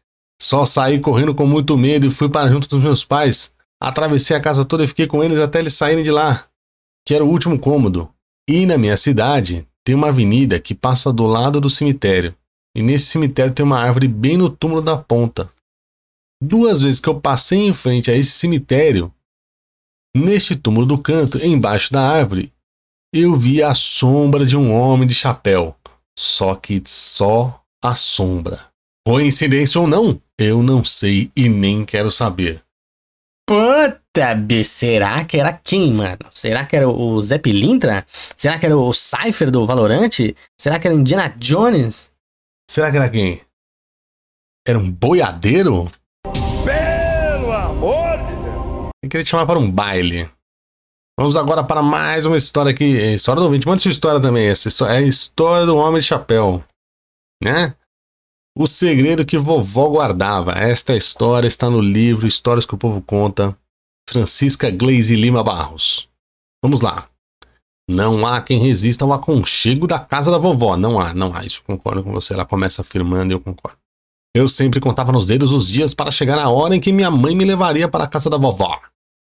Só 0.41 0.65
saí 0.65 1.00
correndo 1.00 1.36
com 1.36 1.46
muito 1.46 1.78
medo 1.78 2.08
e 2.08 2.10
fui 2.10 2.28
para 2.28 2.50
junto 2.50 2.67
dos 2.67 2.82
meus 2.82 3.06
pais. 3.06 3.54
Atravessei 3.80 4.36
a 4.36 4.41
casa 4.41 4.65
toda 4.65 4.84
e 4.84 4.88
fiquei 4.88 5.06
com 5.06 5.24
eles 5.24 5.38
até 5.38 5.60
eles 5.60 5.76
saírem 5.76 6.04
de 6.04 6.10
lá, 6.10 6.48
que 7.06 7.13
era 7.13 7.24
o 7.24 7.30
último 7.30 7.60
cômodo. 7.60 8.10
E 8.50 8.65
na 8.65 8.80
minha 8.80 8.98
cidade 8.98 9.67
tem 9.86 9.93
uma 9.93 10.08
avenida 10.08 10.60
que 10.60 10.74
passa 10.74 11.13
do 11.13 11.28
lado 11.28 11.62
do 11.62 11.69
cemitério. 11.69 12.34
E 12.76 12.82
nesse 12.82 13.06
cemitério 13.06 13.54
tem 13.54 13.63
uma 13.63 13.80
árvore 13.80 14.08
bem 14.08 14.36
no 14.36 14.50
túmulo 14.50 14.82
da 14.82 14.98
ponta. 14.98 15.52
Duas 16.43 16.80
vezes 16.80 17.00
que 17.00 17.10
eu 17.10 17.22
passei 17.22 17.60
em 17.60 17.74
frente 17.74 18.10
a 18.10 18.17
esse 18.17 18.32
cemitério, 18.32 19.13
neste 20.17 20.56
túmulo 20.56 20.88
do 20.88 20.98
canto, 20.98 21.38
embaixo 21.46 21.93
da 21.93 22.02
árvore, 22.02 22.52
eu 23.13 23.36
vi 23.36 23.62
a 23.62 23.76
sombra 23.76 24.43
de 24.43 24.58
um 24.58 24.74
homem 24.74 25.08
de 25.08 25.13
chapéu. 25.13 25.78
Só 26.17 26.56
que 26.56 26.82
só 26.86 27.62
a 27.84 27.95
sombra. 27.95 28.67
Coincidência 29.06 29.82
ou 29.82 29.88
não, 29.88 30.21
eu 30.38 30.63
não 30.63 30.84
sei 30.84 31.32
e 31.36 31.49
nem 31.49 31.84
quero 31.84 32.10
saber. 32.10 32.63
Puta, 33.45 34.34
bicho, 34.36 34.69
será 34.69 35.26
que 35.26 35.38
era 35.38 35.52
quem, 35.52 35.93
mano? 35.93 36.26
Será 36.32 36.65
que 36.65 36.76
era 36.78 36.88
o 36.88 37.21
Zé 37.21 37.38
Pilintra? 37.38 38.06
Será 38.08 38.58
que 38.58 38.65
era 38.65 38.78
o 38.78 38.93
Cypher 38.93 39.52
do 39.52 39.65
Valorante? 39.65 40.34
Será 40.58 40.80
que 40.80 40.88
era 40.88 40.95
Indiana 40.95 41.36
Jones? 41.38 42.10
Será 42.69 42.89
que 42.89 42.97
era 42.97 43.10
quem? 43.10 43.41
Era 44.65 44.80
um 44.80 44.89
boiadeiro? 44.89 45.91
Pelo 46.63 47.52
amor 47.52 48.17
de 48.17 48.36
Deus! 48.43 48.89
Eu 49.04 49.10
queria 49.10 49.23
te 49.26 49.30
chamar 49.30 49.45
para 49.45 49.60
um 49.60 49.69
baile. 49.69 50.30
Vamos 51.17 51.38
agora 51.38 51.63
para 51.63 51.84
mais 51.84 52.26
uma 52.26 52.38
história 52.38 52.71
aqui. 52.71 52.97
História 53.13 53.39
do 53.39 53.45
ouvinte. 53.45 53.67
Manda 53.67 53.80
sua 53.80 53.91
história 53.91 54.19
também. 54.19 54.47
Essa 54.47 54.69
é 54.88 54.97
a 54.97 55.02
história 55.02 55.65
do 55.65 55.78
Homem 55.78 56.02
de 56.02 56.08
Chapéu. 56.08 56.63
Né? 57.41 57.76
O 58.58 58.65
segredo 58.65 59.26
que 59.26 59.38
vovó 59.38 59.89
guardava. 59.89 60.54
Esta 60.54 60.95
história 60.95 61.47
está 61.47 61.69
no 61.69 61.80
livro 61.80 62.26
Histórias 62.26 62.65
que 62.65 62.73
o 62.73 62.78
Povo 62.80 62.99
Conta, 63.02 63.56
Francisca 64.10 64.71
Glaze 64.71 65.15
Lima 65.15 65.43
Barros. 65.43 66.10
Vamos 66.63 66.82
lá. 66.82 67.08
Não 67.88 68.26
há 68.26 68.41
quem 68.41 68.60
resista 68.60 69.06
ao 69.06 69.13
aconchego 69.13 69.86
da 69.86 69.99
casa 69.99 70.32
da 70.32 70.39
vovó. 70.39 70.76
Não 70.76 70.99
há, 70.99 71.13
não 71.13 71.36
há. 71.36 71.45
Isso 71.45 71.60
eu 71.60 71.76
concordo 71.76 72.04
com 72.04 72.12
você. 72.12 72.34
Ela 72.34 72.45
começa 72.45 72.82
afirmando 72.82 73.34
e 73.34 73.36
eu 73.36 73.39
concordo. 73.39 73.78
Eu 74.36 74.47
sempre 74.47 74.80
contava 74.80 75.12
nos 75.12 75.28
dedos 75.28 75.52
os 75.52 75.69
dias 75.69 75.93
para 75.93 76.10
chegar 76.10 76.39
a 76.39 76.49
hora 76.49 76.76
em 76.76 76.80
que 76.80 76.91
minha 76.91 77.12
mãe 77.12 77.36
me 77.36 77.45
levaria 77.45 77.88
para 77.88 78.06
a 78.06 78.08
casa 78.08 78.32
da 78.32 78.38
vovó. 78.38 78.82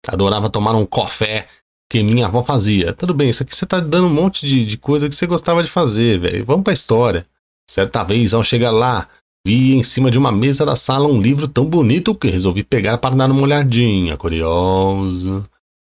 Adorava 0.07 0.49
tomar 0.49 0.73
um 0.73 0.85
café 0.85 1.47
que 1.91 2.01
minha 2.03 2.25
avó 2.27 2.43
fazia. 2.43 2.93
Tudo 2.93 3.13
bem, 3.13 3.29
isso 3.29 3.43
aqui 3.43 3.55
você 3.55 3.65
tá 3.65 3.79
dando 3.79 4.07
um 4.07 4.13
monte 4.13 4.47
de, 4.47 4.65
de 4.65 4.77
coisa 4.77 5.07
que 5.07 5.15
você 5.15 5.27
gostava 5.27 5.63
de 5.63 5.69
fazer, 5.69 6.19
velho. 6.19 6.45
Vamos 6.45 6.63
pra 6.63 6.73
história. 6.73 7.25
Certa 7.69 8.03
vez, 8.03 8.33
ao 8.33 8.43
chegar 8.43 8.71
lá, 8.71 9.07
vi 9.45 9.75
em 9.75 9.83
cima 9.83 10.11
de 10.11 10.17
uma 10.17 10.31
mesa 10.31 10.65
da 10.65 10.75
sala 10.75 11.07
um 11.07 11.21
livro 11.21 11.47
tão 11.47 11.65
bonito 11.65 12.13
que 12.15 12.27
resolvi 12.27 12.63
pegar 12.63 12.97
para 12.97 13.15
dar 13.15 13.31
uma 13.31 13.41
olhadinha. 13.41 14.17
Curioso. 14.17 15.43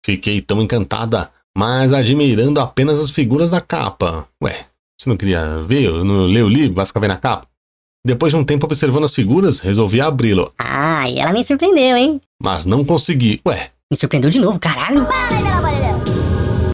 Fiquei 0.04 0.40
tão 0.40 0.60
encantada, 0.60 1.30
mas 1.56 1.92
admirando 1.92 2.60
apenas 2.60 2.98
as 3.00 3.10
figuras 3.10 3.50
da 3.50 3.60
capa. 3.60 4.28
Ué, 4.42 4.66
você 5.00 5.08
não 5.08 5.16
queria 5.16 5.62
ver? 5.62 5.90
Não 6.04 6.26
ler 6.26 6.44
o 6.44 6.48
livro? 6.48 6.74
Vai 6.74 6.86
ficar 6.86 7.00
vendo 7.00 7.12
a 7.12 7.16
capa? 7.16 7.46
Depois 8.06 8.32
de 8.32 8.36
um 8.36 8.44
tempo 8.44 8.66
observando 8.66 9.04
as 9.04 9.14
figuras, 9.14 9.60
resolvi 9.60 10.00
abri-lo. 10.00 10.52
Ah, 10.58 11.08
e 11.08 11.18
ela 11.18 11.32
me 11.32 11.42
surpreendeu, 11.42 11.96
hein? 11.96 12.20
Mas 12.42 12.66
não 12.66 12.84
consegui. 12.84 13.40
Ué, 13.46 13.70
Me 13.90 13.96
surpreendeu 13.96 14.30
de 14.30 14.40
novo, 14.40 14.58
caralho. 14.58 15.06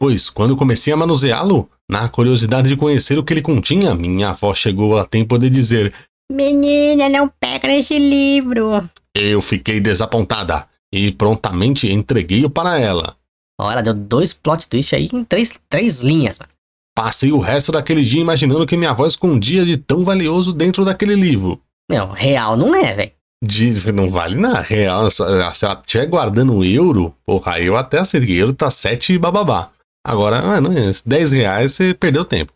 Pois 0.01 0.31
quando 0.31 0.55
comecei 0.55 0.91
a 0.91 0.97
manuseá-lo, 0.97 1.69
na 1.87 2.09
curiosidade 2.09 2.67
de 2.67 2.75
conhecer 2.75 3.19
o 3.19 3.23
que 3.23 3.35
ele 3.35 3.41
continha, 3.43 3.93
minha 3.93 4.29
avó 4.29 4.51
chegou 4.51 4.97
a 4.97 5.05
tempo 5.05 5.37
de 5.37 5.47
dizer: 5.47 5.93
Menina, 6.31 7.07
não 7.07 7.29
pega 7.39 7.67
nesse 7.67 7.99
livro. 7.99 8.83
Eu 9.15 9.39
fiquei 9.43 9.79
desapontada 9.79 10.65
e 10.91 11.11
prontamente 11.11 11.91
entreguei-o 11.91 12.49
para 12.49 12.79
ela. 12.79 13.15
Ela 13.59 13.83
deu 13.83 13.93
dois 13.93 14.33
plot 14.33 14.67
twists 14.67 14.91
aí 14.91 15.07
em 15.13 15.23
três, 15.23 15.59
três 15.69 16.01
linhas, 16.01 16.39
mano. 16.39 16.49
Passei 16.97 17.31
o 17.31 17.37
resto 17.37 17.71
daquele 17.71 18.01
dia 18.01 18.21
imaginando 18.21 18.65
que 18.65 18.75
minha 18.75 18.89
avó 18.89 19.05
escondia 19.05 19.63
de 19.63 19.77
tão 19.77 20.03
valioso 20.03 20.51
dentro 20.51 20.83
daquele 20.83 21.13
livro. 21.13 21.61
Meu, 21.91 22.07
real 22.07 22.57
não 22.57 22.73
é, 22.73 22.91
velho. 22.91 23.11
De, 23.43 23.91
não 23.91 24.09
vale 24.09 24.35
nada, 24.35 24.61
real. 24.61 25.11
Se 25.11 25.21
ela 25.21 25.79
estiver 25.79 26.07
guardando 26.07 26.65
euro, 26.65 27.13
porra, 27.23 27.59
eu 27.59 27.77
até 27.77 27.99
acertei. 27.99 28.41
Euro 28.41 28.53
tá 28.53 28.71
7 28.71 29.15
bababá. 29.19 29.69
Agora, 30.05 30.41
mano, 30.41 30.69
10 31.05 31.31
reais 31.31 31.73
você 31.73 31.93
perdeu 31.93 32.25
tempo. 32.25 32.53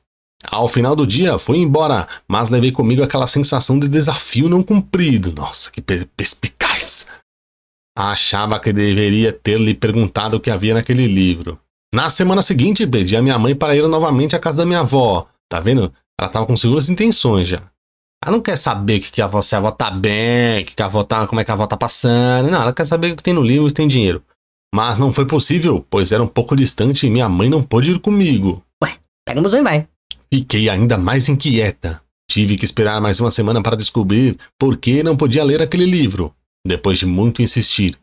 Ao 0.51 0.67
final 0.67 0.95
do 0.95 1.07
dia, 1.07 1.37
fui 1.39 1.57
embora, 1.57 2.07
mas 2.27 2.49
levei 2.49 2.71
comigo 2.71 3.01
aquela 3.03 3.27
sensação 3.27 3.79
de 3.79 3.87
desafio 3.87 4.49
não 4.49 4.61
cumprido. 4.61 5.31
Nossa, 5.33 5.71
que 5.71 5.81
pe- 5.81 6.05
perspicaz. 6.17 7.07
Achava 7.97 8.59
que 8.59 8.73
deveria 8.73 9.31
ter 9.31 9.59
lhe 9.59 9.73
perguntado 9.73 10.37
o 10.37 10.39
que 10.39 10.51
havia 10.51 10.73
naquele 10.73 11.07
livro. 11.07 11.59
Na 11.93 12.09
semana 12.09 12.41
seguinte, 12.41 12.85
pedi 12.85 13.15
a 13.15 13.21
minha 13.21 13.39
mãe 13.39 13.55
para 13.55 13.75
ir 13.75 13.87
novamente 13.87 14.35
à 14.35 14.39
casa 14.39 14.57
da 14.57 14.65
minha 14.65 14.79
avó. 14.81 15.27
Tá 15.49 15.59
vendo? 15.59 15.91
Ela 16.19 16.29
tava 16.29 16.45
com 16.45 16.57
seguras 16.57 16.89
intenções 16.89 17.47
já. 17.47 17.61
Ela 18.23 18.33
não 18.35 18.41
quer 18.41 18.57
saber 18.57 18.99
que, 18.99 19.11
que 19.11 19.21
a 19.21 19.25
avó, 19.25 19.41
se 19.41 19.55
a 19.55 19.59
avó 19.59 19.71
tá 19.71 19.89
bem, 19.91 20.65
que, 20.65 20.75
que 20.75 20.81
a 20.81 20.85
avó 20.87 21.03
tá, 21.03 21.25
como 21.27 21.39
é 21.39 21.43
que 21.43 21.51
a 21.51 21.53
avó 21.53 21.65
tá 21.67 21.77
passando. 21.77 22.49
Não, 22.49 22.61
ela 22.61 22.73
quer 22.73 22.85
saber 22.85 23.13
o 23.13 23.15
que 23.15 23.23
tem 23.23 23.33
no 23.33 23.41
livro, 23.43 23.69
se 23.69 23.75
tem 23.75 23.87
dinheiro. 23.87 24.21
Mas 24.75 24.99
não 24.99 25.13
foi 25.13 25.25
possível, 25.25 25.85
pois 25.89 26.11
era 26.11 26.21
um 26.21 26.27
pouco 26.27 26.53
distante 26.53 27.07
e 27.07 27.09
minha 27.09 27.29
mãe 27.29 27.49
não 27.49 27.63
pôde 27.63 27.91
ir 27.91 27.99
comigo. 27.99 28.61
Pega 29.25 29.39
o 29.39 29.41
busão 29.43 29.61
e 29.61 29.63
vai. 29.63 29.87
Fiquei 30.29 30.67
ainda 30.67 30.97
mais 30.97 31.29
inquieta. 31.29 32.01
Tive 32.29 32.57
que 32.57 32.65
esperar 32.65 32.99
mais 32.99 33.21
uma 33.21 33.31
semana 33.31 33.63
para 33.63 33.77
descobrir 33.77 34.37
por 34.59 34.75
que 34.75 35.01
não 35.01 35.15
podia 35.15 35.45
ler 35.45 35.61
aquele 35.61 35.85
livro. 35.85 36.35
Depois 36.67 36.99
de 36.99 37.05
muito 37.05 37.41
insistir, 37.41 37.95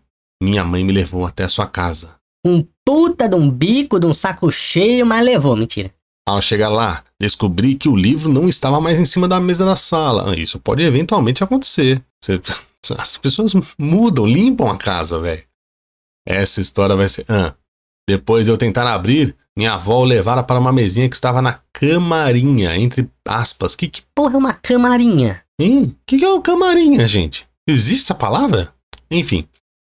minha 0.42 0.64
mãe 0.64 0.82
me 0.82 0.94
levou 0.94 1.26
até 1.26 1.44
a 1.44 1.48
sua 1.48 1.66
casa. 1.66 2.14
Um 2.42 2.66
puta 2.86 3.28
de 3.28 3.36
um 3.36 3.50
bico, 3.50 4.00
de 4.00 4.06
um 4.06 4.14
saco 4.14 4.50
cheio, 4.50 5.04
mas 5.04 5.22
levou, 5.22 5.54
mentira. 5.54 5.92
Ao 6.26 6.40
chegar 6.40 6.70
lá, 6.70 7.04
descobri 7.20 7.74
que 7.74 7.88
o 7.90 7.94
livro 7.94 8.32
não 8.32 8.48
estava 8.48 8.80
mais 8.80 8.98
em 8.98 9.04
cima 9.04 9.28
da 9.28 9.38
mesa 9.38 9.66
da 9.66 9.76
sala. 9.76 10.34
Isso 10.38 10.58
pode 10.58 10.82
eventualmente 10.82 11.44
acontecer. 11.44 12.02
As 12.96 13.18
pessoas 13.18 13.52
mudam, 13.78 14.26
limpam 14.26 14.68
a 14.68 14.78
casa, 14.78 15.18
velho. 15.20 15.51
Essa 16.26 16.60
história 16.60 16.94
vai 16.96 17.08
ser. 17.08 17.24
Ah. 17.28 17.54
Depois 18.08 18.46
de 18.46 18.52
eu 18.52 18.58
tentar 18.58 18.92
abrir, 18.92 19.36
minha 19.56 19.74
avó 19.74 19.98
o 20.00 20.04
levara 20.04 20.42
para 20.42 20.58
uma 20.58 20.72
mesinha 20.72 21.08
que 21.08 21.14
estava 21.14 21.40
na 21.42 21.60
camarinha, 21.72 22.76
entre 22.76 23.08
aspas. 23.26 23.74
Que 23.76 23.88
que 23.88 24.02
Porra, 24.14 24.34
é 24.34 24.38
uma 24.38 24.54
camarinha. 24.54 25.42
Hein? 25.60 25.96
Que 26.06 26.18
que 26.18 26.24
é 26.24 26.28
uma 26.28 26.42
camarinha, 26.42 27.06
gente? 27.06 27.46
Existe 27.68 28.02
essa 28.02 28.14
palavra? 28.14 28.72
Enfim, 29.10 29.46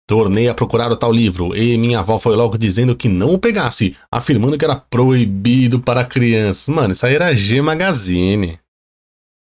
tornei 0.08 0.48
a 0.48 0.54
procurar 0.54 0.90
o 0.92 0.96
tal 0.96 1.12
livro 1.12 1.56
e 1.56 1.78
minha 1.78 2.00
avó 2.00 2.18
foi 2.18 2.36
logo 2.36 2.58
dizendo 2.58 2.94
que 2.96 3.08
não 3.08 3.34
o 3.34 3.38
pegasse, 3.38 3.96
afirmando 4.12 4.58
que 4.58 4.64
era 4.64 4.76
proibido 4.76 5.80
para 5.80 6.04
crianças. 6.04 6.68
Mano, 6.68 6.92
isso 6.92 7.06
aí 7.06 7.14
era 7.14 7.34
G 7.34 7.62
Magazine. 7.62 8.58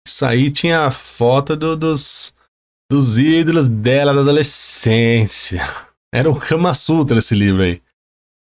Isso 0.08 0.26
aí 0.26 0.52
tinha 0.52 0.86
a 0.86 0.92
foto 0.92 1.56
do- 1.56 1.76
dos, 1.76 2.34
dos 2.90 3.18
ídolos 3.18 3.68
dela 3.68 4.14
da 4.14 4.22
adolescência. 4.22 5.66
Era 6.14 6.30
o 6.30 6.36
Kama 6.36 6.76
Sutra 6.76 7.18
esse 7.18 7.34
livro 7.34 7.64
aí. 7.64 7.82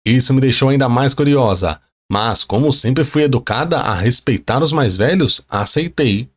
Isso 0.05 0.35
me 0.35 0.41
deixou 0.41 0.71
ainda 0.71 0.89
mais 0.89 1.15
curiosa. 1.15 1.81
Mas, 2.11 2.43
como 2.43 2.73
sempre 2.73 3.05
fui 3.05 3.23
educada 3.23 3.79
a 3.79 3.95
respeitar 3.95 4.61
os 4.61 4.73
mais 4.73 4.97
velhos, 4.97 5.43
aceitei. 5.49 6.29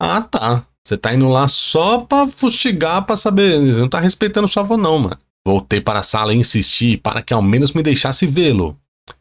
Ah, 0.00 0.20
tá. 0.20 0.64
Você 0.86 0.96
tá 0.96 1.12
indo 1.12 1.28
lá 1.28 1.48
só 1.48 1.98
pra 1.98 2.28
fustigar, 2.28 3.04
pra 3.04 3.16
saber. 3.16 3.58
Você 3.58 3.80
não 3.80 3.88
tá 3.88 3.98
respeitando 3.98 4.46
sua 4.46 4.62
avó, 4.62 4.76
não, 4.76 5.00
mano. 5.00 5.18
Voltei 5.44 5.80
para 5.80 5.98
a 5.98 6.04
sala 6.04 6.32
e 6.32 6.36
insisti 6.36 6.96
para 6.96 7.22
que 7.22 7.34
ao 7.34 7.42
menos 7.42 7.72
me 7.72 7.82
deixasse 7.82 8.24
vê-lo. 8.24 8.78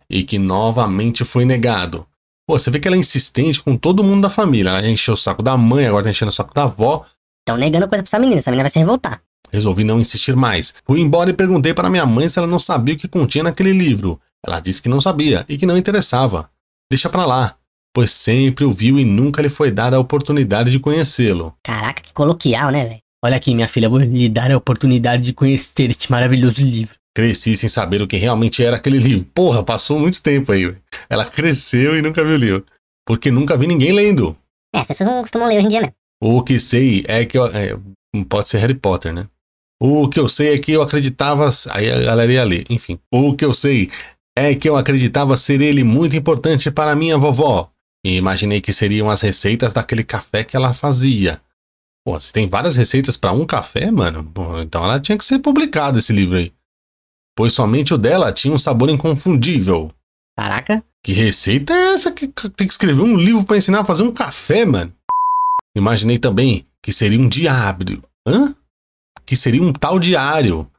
E 0.08 0.24
que 0.24 0.38
novamente 0.38 1.26
foi 1.26 1.44
negado. 1.44 2.06
Pô, 2.48 2.60
você 2.60 2.70
vê 2.70 2.80
que 2.80 2.88
ela 2.88 2.98
é 2.98 3.00
insistente 3.00 3.64
com 3.64 3.76
todo 3.76 4.04
mundo 4.04 4.22
da 4.22 4.30
família. 4.30 4.70
Ela 4.70 4.84
já 4.84 4.90
encheu 4.90 5.16
o 5.16 5.18
saco 5.18 5.42
da 5.42 5.58
mãe, 5.58 5.88
agora 5.88 6.04
tá 6.04 6.12
enchendo 6.12 6.30
o 6.30 6.34
saco 6.34 6.54
da 6.54 6.64
avó. 6.64 7.04
Estão 7.40 7.58
negando 7.58 7.88
coisa 7.88 8.04
pra 8.04 8.08
essa 8.08 8.20
menina. 8.20 8.38
Essa 8.38 8.52
menina 8.52 8.64
vai 8.64 8.70
se 8.70 8.78
revoltar. 8.78 9.24
Resolvi 9.52 9.84
não 9.84 10.00
insistir 10.00 10.36
mais. 10.36 10.74
Fui 10.86 11.00
embora 11.00 11.30
e 11.30 11.34
perguntei 11.34 11.74
para 11.74 11.90
minha 11.90 12.06
mãe 12.06 12.30
se 12.30 12.40
ela 12.40 12.48
não 12.48 12.60
sabia 12.60 12.96
o 12.96 12.98
que 12.98 13.08
continha 13.08 13.44
naquele 13.44 13.74
livro. 13.74 14.20
Ela 14.46 14.60
disse 14.60 14.82
que 14.82 14.90
não 14.90 15.02
sabia 15.02 15.46
e 15.48 15.58
que 15.58 15.66
não 15.66 15.78
interessava. 15.78 16.50
Deixa 16.90 17.10
pra 17.10 17.26
lá, 17.26 17.56
pois 17.94 18.12
sempre 18.12 18.66
o 18.66 18.72
viu 18.72 19.00
e 19.00 19.06
nunca 19.06 19.42
lhe 19.42 19.50
foi 19.50 19.72
dada 19.72 19.98
a 19.98 20.00
oportunidade 20.00 20.72
de 20.72 20.80
conhecê-lo. 20.80 21.56
Caraca, 21.64 22.02
que 22.02 22.14
coloquial, 22.14 22.72
né, 22.72 22.86
velho? 22.86 23.00
Olha 23.24 23.36
aqui, 23.36 23.54
minha 23.54 23.68
filha, 23.68 23.88
vou 23.88 24.00
lhe 24.00 24.28
dar 24.28 24.52
a 24.52 24.58
oportunidade 24.58 25.22
de 25.22 25.32
conhecer 25.34 25.90
este 25.90 26.10
maravilhoso 26.12 26.60
livro. 26.62 26.96
Cresci 27.16 27.56
sem 27.56 27.70
saber 27.70 28.02
o 28.02 28.08
que 28.08 28.18
realmente 28.18 28.64
era 28.64 28.78
aquele 28.78 28.98
livro. 28.98 29.26
Porra, 29.36 29.64
passou 29.64 30.00
muito 30.00 30.22
tempo 30.22 30.52
aí. 30.52 30.66
velho. 30.66 30.82
Ela 31.10 31.26
cresceu 31.26 31.96
e 31.98 32.02
nunca 32.02 32.24
viu 32.24 32.34
o 32.34 32.38
livro. 32.38 32.66
Porque 33.06 33.30
nunca 33.30 33.58
vi 33.58 33.68
ninguém 33.68 33.92
lendo. 33.92 34.36
É, 34.74 34.80
as 34.80 34.88
pessoas 34.88 35.10
não 35.10 35.22
costumam 35.22 35.48
ler 35.48 35.58
hoje 35.58 35.66
em 35.66 35.70
dia, 35.70 35.82
né? 35.82 35.90
O 36.24 36.42
que 36.42 36.60
sei 36.60 37.04
é 37.08 37.26
que 37.26 37.38
é, 37.38 37.78
pode 38.30 38.48
ser 38.48 38.60
Harry 38.60 38.76
Potter, 38.76 39.14
né? 39.14 39.28
O 39.84 40.08
que 40.08 40.20
eu 40.20 40.30
sei 40.30 40.54
é 40.54 40.60
que 40.60 40.72
eu 40.74 40.84
acreditava. 40.84 41.50
Aí 41.72 41.92
a 41.92 42.00
galera 42.04 42.32
ia 42.32 42.44
ler, 42.44 42.66
enfim. 42.70 43.00
O 43.12 43.36
que 43.36 43.44
eu 43.44 43.52
sei 43.52 43.90
é 44.38 44.54
que 44.54 44.70
eu 44.70 44.76
acreditava 44.76 45.36
ser 45.36 45.60
ele 45.60 45.84
muito 45.84 46.16
importante 46.16 46.70
para 46.70 46.96
minha 46.96 47.18
vovó. 47.18 47.72
E 48.06 48.16
imaginei 48.16 48.62
que 48.62 48.72
seriam 48.72 49.10
as 49.10 49.22
receitas 49.22 49.74
daquele 49.74 50.04
café 50.04 50.44
que 50.44 50.56
ela 50.56 50.72
fazia. 50.72 51.42
Pô, 52.06 52.20
se 52.20 52.32
tem 52.32 52.48
várias 52.48 52.76
receitas 52.76 53.18
para 53.18 53.32
um 53.32 53.44
café, 53.44 53.90
mano, 53.90 54.24
pô, 54.24 54.60
então 54.60 54.84
ela 54.84 55.00
tinha 55.00 55.18
que 55.18 55.26
ser 55.26 55.40
publicado 55.40 55.98
esse 55.98 56.14
livro 56.14 56.38
aí. 56.38 56.54
Pois 57.36 57.54
somente 57.54 57.92
o 57.92 57.98
dela 57.98 58.32
tinha 58.32 58.54
um 58.54 58.60
sabor 58.60 58.90
inconfundível. 58.90 59.92
Caraca. 60.38 60.84
Que 61.04 61.14
receita 61.14 61.74
é 61.74 61.94
essa 61.94 62.12
que 62.12 62.28
que 62.28 62.50
tem 62.50 62.68
que 62.68 62.74
escrever 62.74 63.02
um 63.02 63.16
livro 63.16 63.44
para 63.44 63.58
ensinar 63.58 63.80
a 63.80 63.86
fazer 63.86 64.04
um 64.04 64.12
café, 64.12 64.64
mano? 64.64 64.94
Imaginei 65.76 66.20
também 66.20 66.68
que 66.84 66.94
seria 66.94 67.20
um 67.20 67.28
diário. 67.28 68.00
Hã? 68.28 68.56
Que 69.32 69.38
seria 69.38 69.64
um 69.64 69.72
tal 69.72 69.98
diário. 69.98 70.70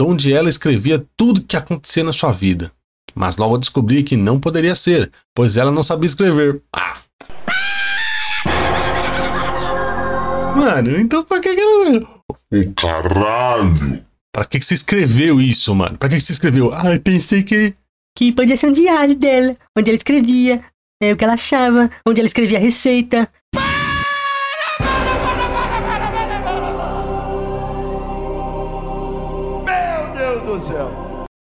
Onde 0.00 0.32
ela 0.32 0.48
escrevia 0.48 1.06
tudo 1.18 1.44
que 1.44 1.54
acontecia 1.54 2.02
na 2.02 2.14
sua 2.14 2.32
vida. 2.32 2.72
Mas 3.14 3.36
logo 3.36 3.58
descobri 3.58 4.02
que 4.02 4.16
não 4.16 4.40
poderia 4.40 4.74
ser, 4.74 5.12
pois 5.34 5.58
ela 5.58 5.70
não 5.70 5.82
sabia 5.82 6.06
escrever. 6.06 6.62
Ah! 6.74 7.02
Mano, 10.56 10.98
então 10.98 11.22
pra 11.22 11.40
que 11.40 11.54
que 11.54 11.60
ela... 11.60 12.24
O 12.30 12.72
caralho! 12.72 14.02
Pra 14.32 14.46
que 14.46 14.58
que 14.58 14.64
você 14.64 14.72
escreveu 14.72 15.38
isso, 15.38 15.74
mano? 15.74 15.98
Pra 15.98 16.08
que 16.08 16.14
que 16.14 16.22
você 16.22 16.32
escreveu? 16.32 16.72
Ai, 16.72 16.98
pensei 16.98 17.42
que... 17.42 17.74
Que 18.16 18.32
podia 18.32 18.56
ser 18.56 18.68
um 18.68 18.72
diário 18.72 19.14
dela, 19.14 19.54
onde 19.76 19.90
ela 19.90 19.96
escrevia 19.98 20.64
é, 21.02 21.12
o 21.12 21.18
que 21.18 21.24
ela 21.24 21.34
achava, 21.34 21.90
onde 22.08 22.18
ela 22.18 22.26
escrevia 22.26 22.56
a 22.56 22.62
receita. 22.62 23.30
Meu 23.54 23.67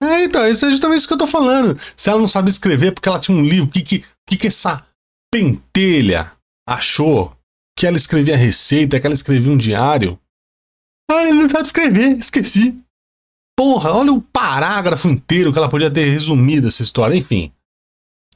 É, 0.04 0.24
então, 0.24 0.46
isso 0.48 0.66
é 0.66 0.70
justamente 0.70 0.98
isso 0.98 1.08
que 1.08 1.14
eu 1.14 1.18
tô 1.18 1.26
falando. 1.26 1.78
Se 1.96 2.10
ela 2.10 2.20
não 2.20 2.28
sabe 2.28 2.50
escrever 2.50 2.92
porque 2.92 3.08
ela 3.08 3.20
tinha 3.20 3.36
um 3.36 3.44
livro, 3.44 3.66
o 3.66 3.70
que, 3.70 3.82
que, 3.82 4.04
que, 4.26 4.36
que 4.36 4.46
essa 4.46 4.84
pentelha 5.32 6.32
achou 6.68 7.30
que 7.30 7.44
que 7.76 7.86
ela 7.86 7.96
escrevia 7.96 8.36
receita, 8.36 9.00
que 9.00 9.06
ela 9.06 9.14
escrevia 9.14 9.52
um 9.52 9.56
diário. 9.56 10.18
Ah, 11.10 11.24
ele 11.24 11.42
não 11.42 11.48
sabe 11.50 11.66
escrever, 11.66 12.18
esqueci. 12.18 12.74
Porra, 13.56 13.92
olha 13.92 14.12
o 14.12 14.22
parágrafo 14.22 15.08
inteiro 15.08 15.52
que 15.52 15.58
ela 15.58 15.68
podia 15.68 15.90
ter 15.90 16.08
resumido 16.08 16.68
essa 16.68 16.82
história. 16.82 17.16
Enfim, 17.16 17.52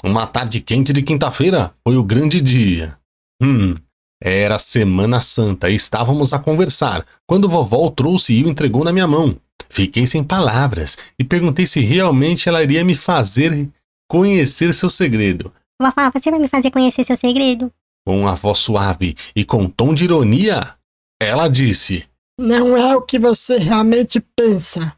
uma 0.03 0.27
tarde 0.27 0.61
quente 0.61 0.93
de 0.93 1.03
quinta-feira 1.03 1.73
foi 1.87 1.97
o 1.97 2.05
grande 2.05 2.41
dia. 2.41 2.99
Hum, 3.43 3.75
era 4.23 4.59
Semana 4.59 5.21
Santa 5.21 5.71
e 5.71 5.75
estávamos 5.75 6.33
a 6.33 6.39
conversar 6.39 7.07
quando 7.27 7.49
vovó 7.49 7.87
o 7.87 7.91
trouxe 7.91 8.35
e 8.35 8.45
o 8.45 8.49
entregou 8.49 8.85
na 8.85 8.93
minha 8.93 9.07
mão. 9.07 9.37
Fiquei 9.69 10.07
sem 10.07 10.25
palavras 10.25 10.97
e 11.19 11.25
perguntei 11.25 11.67
se 11.67 11.81
realmente 11.81 12.49
ela 12.49 12.63
iria 12.63 12.85
me 12.85 12.95
fazer 12.95 13.69
conhecer 14.09 14.73
seu 14.73 14.89
segredo. 14.89 15.53
Vovó, 15.81 16.11
você 16.13 16.31
vai 16.31 16.41
me 16.41 16.49
fazer 16.49 16.71
conhecer 16.71 17.05
seu 17.05 17.17
segredo? 17.17 17.73
Com 18.07 18.21
uma 18.21 18.35
voz 18.35 18.59
suave 18.59 19.15
e 19.37 19.45
com 19.45 19.69
tom 19.69 19.95
de 19.95 20.05
ironia, 20.05 20.75
ela 21.21 21.49
disse: 21.49 22.05
Não 22.41 22.77
é 22.77 22.97
o 22.97 23.03
que 23.03 23.19
você 23.19 23.59
realmente 23.59 24.21
pensa. 24.35 24.97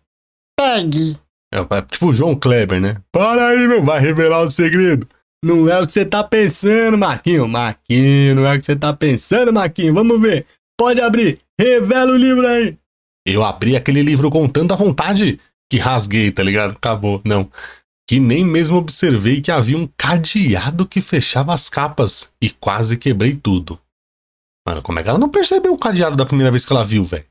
Pegue. 0.59 1.19
É, 1.53 1.83
tipo 1.83 2.07
o 2.07 2.13
João 2.13 2.37
Kleber, 2.37 2.81
né? 2.81 2.97
Para 3.11 3.49
aí, 3.49 3.67
meu, 3.67 3.83
vai 3.83 3.99
revelar 3.99 4.43
o 4.43 4.49
segredo. 4.49 5.07
Não 5.43 5.69
é 5.69 5.81
o 5.81 5.87
que 5.87 5.93
você 5.93 6.05
tá 6.05 6.23
pensando, 6.23 6.97
Marquinho. 6.97 7.49
Marquinho, 7.49 8.37
não 8.37 8.47
é 8.47 8.55
o 8.55 8.59
que 8.59 8.65
você 8.65 8.77
tá 8.77 8.93
pensando, 8.93 9.53
Marquinho. 9.53 9.95
Vamos 9.95 10.21
ver. 10.21 10.47
Pode 10.79 11.01
abrir. 11.01 11.41
Revela 11.59 12.13
o 12.13 12.17
livro 12.17 12.47
aí. 12.47 12.77
Eu 13.27 13.45
abri 13.45 13.77
aquele 13.77 14.03
livro 14.03 14.31
com 14.31 14.49
tanta 14.49 14.77
vontade 14.77 15.39
que 15.71 15.79
rasguei, 15.79 16.31
tá 16.33 16.43
ligado? 16.43 16.73
Acabou. 16.73 17.21
Não. 17.25 17.51
Que 18.09 18.19
nem 18.19 18.45
mesmo 18.45 18.77
observei 18.77 19.41
que 19.41 19.53
havia 19.53 19.79
um 19.79 19.89
cadeado 19.97 20.87
que 20.87 21.01
fechava 21.01 21.55
as 21.55 21.69
capas 21.69 22.33
e 22.43 22.51
quase 22.51 22.97
quebrei 22.97 23.35
tudo. 23.35 23.79
Mano, 24.67 24.83
como 24.83 24.99
é 24.99 25.03
que 25.03 25.09
ela 25.09 25.19
não 25.19 25.29
percebeu 25.29 25.73
o 25.73 25.79
cadeado 25.79 26.17
da 26.17 26.27
primeira 26.27 26.51
vez 26.51 26.67
que 26.67 26.73
ela 26.73 26.85
viu, 26.85 27.05
velho? 27.05 27.25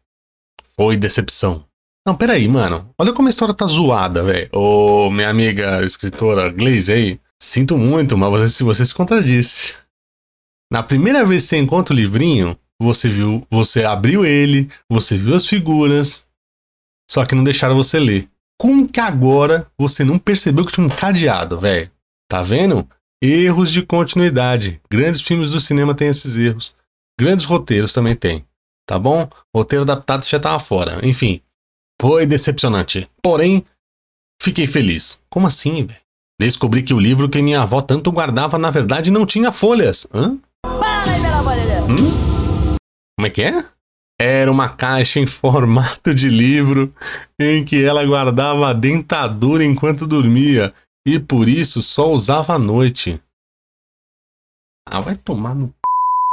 Foi 0.75 0.95
decepção. 0.95 1.65
Não, 2.08 2.15
peraí, 2.15 2.47
mano. 2.47 2.89
Olha 2.97 3.13
como 3.13 3.28
a 3.28 3.30
história 3.30 3.54
tá 3.54 3.67
zoada, 3.67 4.23
velho. 4.23 4.49
Ô, 4.54 5.12
minha 5.12 5.30
amiga 5.30 5.86
escritora 5.86 6.49
Glaze 6.49 6.91
aí. 6.91 7.19
Sinto 7.41 7.78
muito, 7.78 8.17
mas 8.17 8.30
você, 8.32 8.49
se 8.49 8.63
você 8.63 8.86
se 8.86 8.93
contradisse. 8.93 9.75
Na 10.71 10.82
primeira 10.82 11.25
vez 11.25 11.43
que 11.43 11.49
você 11.49 11.58
encontra 11.58 11.93
o 11.93 11.97
livrinho, 11.97 12.58
você 12.82 13.10
viu, 13.10 13.46
você 13.50 13.84
abriu 13.84 14.26
ele, 14.26 14.70
você 14.89 15.18
viu 15.18 15.36
as 15.36 15.46
figuras, 15.46 16.26
só 17.10 17.26
que 17.26 17.36
não 17.36 17.44
deixaram 17.44 17.76
você 17.76 18.00
ler. 18.00 18.30
Como 18.60 18.88
que 18.88 19.00
agora 19.00 19.70
você 19.78 20.04
não 20.04 20.20
percebeu 20.20 20.65
que 20.65 20.72
tinha 20.72 20.86
um 20.86 20.89
cadeado, 20.89 21.60
velho? 21.60 21.92
Tá 22.30 22.42
vendo? 22.42 22.88
Erros 23.22 23.72
de 23.72 23.82
continuidade. 23.82 24.82
Grandes 24.89 25.22
filmes 25.22 25.52
do 25.52 25.60
cinema 25.60 25.94
têm 25.96 26.10
esses 26.10 26.38
erros. 26.38 26.76
Grandes 27.20 27.46
roteiros 27.46 27.92
também 27.92 28.15
tem. 28.15 28.46
Tá 28.88 28.98
bom? 28.98 29.28
Roteiro 29.56 29.84
adaptado 29.84 30.26
já 30.26 30.39
tava 30.39 30.60
fora. 30.60 31.00
Enfim, 31.06 31.42
foi 32.02 32.26
decepcionante. 32.26 33.10
Porém, 33.22 33.65
fiquei 34.42 34.68
feliz. 34.68 35.20
Como 35.30 35.48
assim, 35.48 35.86
velho? 35.86 36.00
Descobri 36.39 36.82
que 36.82 36.94
o 36.94 37.00
livro 37.00 37.28
que 37.28 37.42
minha 37.42 37.62
avó 37.62 37.82
tanto 37.82 38.12
guardava 38.12 38.58
na 38.58 38.72
verdade 38.72 39.12
não 39.12 39.26
tinha 39.26 39.52
folhas. 39.52 40.08
Hã? 40.13 40.38
Hum? 41.89 42.29
Como 43.19 43.27
é 43.27 43.29
que 43.32 43.41
é? 43.41 43.65
Era 44.17 44.49
uma 44.49 44.69
caixa 44.69 45.19
em 45.19 45.27
formato 45.27 46.15
de 46.15 46.29
livro 46.29 46.93
em 47.38 47.65
que 47.65 47.84
ela 47.84 48.01
guardava 48.05 48.69
a 48.69 48.71
dentadura 48.71 49.62
enquanto 49.62 50.08
dormia 50.08 50.73
e 51.05 51.19
por 51.19 51.49
isso 51.49 51.82
só 51.82 52.13
usava 52.13 52.53
à 52.53 52.58
noite. 52.58 53.21
Ah, 54.89 55.01
vai 55.01 55.17
tomar 55.17 55.53
no 55.53 55.69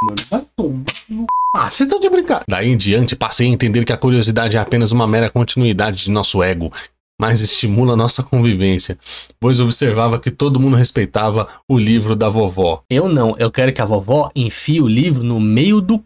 mano. 0.01 0.15
Vai 0.29 0.47
tomar 0.55 0.85
no 1.09 1.25
ah, 1.53 1.69
você 1.69 1.85
tá 1.85 1.97
de 1.97 2.09
brincar. 2.09 2.45
Daí 2.47 2.69
em 2.69 2.77
diante, 2.77 3.17
passei 3.17 3.47
a 3.47 3.51
entender 3.51 3.83
que 3.83 3.91
a 3.91 3.97
curiosidade 3.97 4.55
é 4.55 4.59
apenas 4.61 4.93
uma 4.93 5.05
mera 5.05 5.29
continuidade 5.29 6.05
de 6.05 6.11
nosso 6.11 6.41
ego, 6.41 6.71
mas 7.19 7.41
estimula 7.41 7.97
nossa 7.97 8.23
convivência, 8.23 8.97
pois 9.39 9.59
observava 9.59 10.19
que 10.19 10.31
todo 10.31 10.59
mundo 10.59 10.77
respeitava 10.77 11.47
o 11.67 11.77
livro 11.77 12.15
da 12.15 12.29
vovó. 12.29 12.81
Eu 12.89 13.09
não, 13.09 13.35
eu 13.39 13.51
quero 13.51 13.73
que 13.73 13.81
a 13.81 13.85
vovó 13.85 14.31
enfie 14.33 14.79
o 14.81 14.87
livro 14.87 15.23
no 15.23 15.39
meio 15.39 15.81
do. 15.81 16.01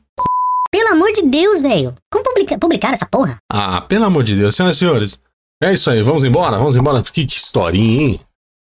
Pelo 0.91 1.03
amor 1.03 1.13
de 1.13 1.21
Deus, 1.21 1.61
velho. 1.61 1.95
Como 2.11 2.21
publica 2.21 2.59
publicar 2.59 2.91
essa 2.91 3.05
porra? 3.05 3.37
Ah, 3.49 3.79
pelo 3.79 4.03
amor 4.03 4.25
de 4.25 4.35
Deus, 4.35 4.53
senhoras 4.53 4.75
e 4.75 4.79
senhores. 4.79 5.19
É 5.63 5.71
isso 5.71 5.89
aí, 5.89 6.01
vamos 6.03 6.25
embora, 6.25 6.57
vamos 6.57 6.75
embora. 6.75 7.01
Que, 7.01 7.25
que 7.25 7.37
historinha, 7.37 8.01
hein? 8.01 8.19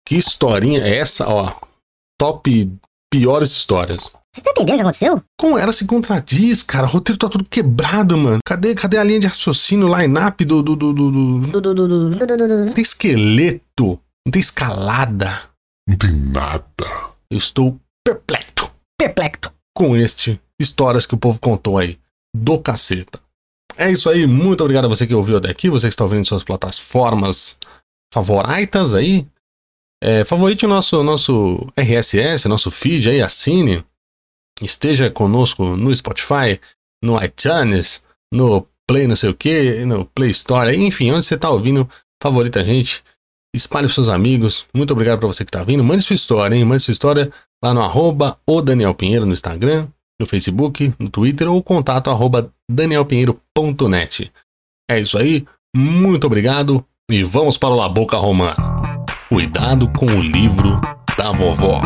Que 0.07 0.15
historinha 0.15 0.85
é 0.85 0.99
essa, 0.99 1.29
ó. 1.29 1.53
Top 2.17 2.71
piores 3.13 3.51
histórias. 3.51 4.13
Você 4.33 4.41
tá 4.41 4.53
entendendo 4.53 4.75
o 4.75 4.77
que 4.77 4.83
aconteceu? 4.83 5.21
Como 5.37 5.59
ela 5.59 5.73
se 5.73 5.85
contradiz, 5.85 6.63
cara? 6.63 6.87
O 6.87 6.91
roteiro 6.91 7.19
tá 7.19 7.29
tudo 7.29 7.45
quebrado, 7.45 8.17
mano. 8.17 8.39
Cadê, 8.47 8.77
cadê 8.77 8.99
a 8.99 9.05
linha 9.05 9.19
de 9.19 9.27
raciocínio, 9.27 9.89
o 9.89 9.99
line-up 9.99 10.45
do, 10.45 10.63
do, 10.63 10.77
do, 10.77 10.93
do, 10.93 11.11
do... 11.11 11.41
Não 11.51 12.73
tem 12.73 12.83
esqueleto, 12.83 13.99
não 14.25 14.31
tem 14.31 14.39
escalada. 14.39 15.43
Não 15.89 15.97
tem 15.97 16.13
nada. 16.13 16.87
Eu 17.29 17.39
estou 17.39 17.77
perplexo. 18.07 18.71
Perplexo. 18.97 19.51
Com 19.77 19.97
este 19.97 20.41
histórias 20.61 21.05
que 21.05 21.15
o 21.15 21.19
povo 21.19 21.41
contou 21.41 21.79
aí. 21.79 21.99
Do 22.35 22.59
caceta. 22.59 23.21
É 23.77 23.91
isso 23.91 24.09
aí, 24.11 24.27
muito 24.27 24.63
obrigado 24.63 24.85
a 24.85 24.89
você 24.89 25.07
que 25.07 25.15
ouviu 25.15 25.39
até 25.39 25.51
aqui, 25.51 25.71
você 25.71 25.87
que 25.87 25.93
está 25.93 26.05
ouvindo 26.05 26.21
em 26.21 26.25
suas 26.25 26.45
plataformas 26.45 27.59
favoritas 28.13 28.95
aí. 28.95 29.27
É, 30.03 30.25
favorite 30.25 30.67
o 30.67 30.69
nosso, 30.69 31.03
nosso 31.03 31.67
RSS, 31.77 32.49
nosso 32.49 32.71
feed 32.71 33.09
aí, 33.09 33.23
assine. 33.23 33.85
Esteja 34.61 35.11
conosco 35.11 35.77
no 35.77 35.95
Spotify, 35.95 36.61
no 37.03 37.23
iTunes, 37.23 38.03
no 38.33 38.67
Play 38.87 39.07
não 39.07 39.17
sei 39.17 39.31
o 39.31 39.35
que, 39.35 39.85
no 39.85 40.05
Play 40.07 40.31
Store, 40.31 40.75
enfim, 40.77 41.11
onde 41.13 41.25
você 41.25 41.35
está 41.35 41.49
ouvindo, 41.51 41.89
favorita 42.23 42.61
a 42.61 42.65
gente. 42.65 43.03
Espalhe 43.55 43.87
os 43.87 43.95
seus 43.95 44.09
amigos. 44.09 44.67
Muito 44.75 44.93
obrigado 44.93 45.19
para 45.19 45.29
você 45.29 45.45
que 45.45 45.51
está 45.51 45.63
vindo. 45.63 45.85
Mande 45.85 46.03
sua 46.03 46.15
história, 46.15 46.55
hein? 46.55 46.65
Mande 46.65 46.83
sua 46.83 46.93
história 46.93 47.31
lá 47.63 47.73
no 47.73 47.83
arroba 47.83 48.39
o 48.47 48.61
Daniel 48.61 48.95
Pinheiro 48.95 49.27
no 49.27 49.33
Instagram, 49.33 49.89
no 50.23 50.27
Facebook, 50.27 50.95
no 50.99 51.09
Twitter 51.09 51.51
ou 51.51 51.63
contato 51.63 52.11
arroba 52.11 52.51
danielpinheiro.net. 52.71 54.33
É 54.91 55.01
isso 55.01 55.19
aí. 55.19 55.45
Muito 55.75 56.27
obrigado 56.27 56.85
e 57.11 57.23
vamos 57.23 57.59
para 57.59 57.71
o 57.71 57.77
La 57.77 57.89
Boca 57.89 58.17
Romana. 58.17 58.57
Cuidado 59.29 59.89
com 59.91 60.07
o 60.07 60.23
livro 60.23 60.81
da 61.17 61.33
vovó. 61.33 61.81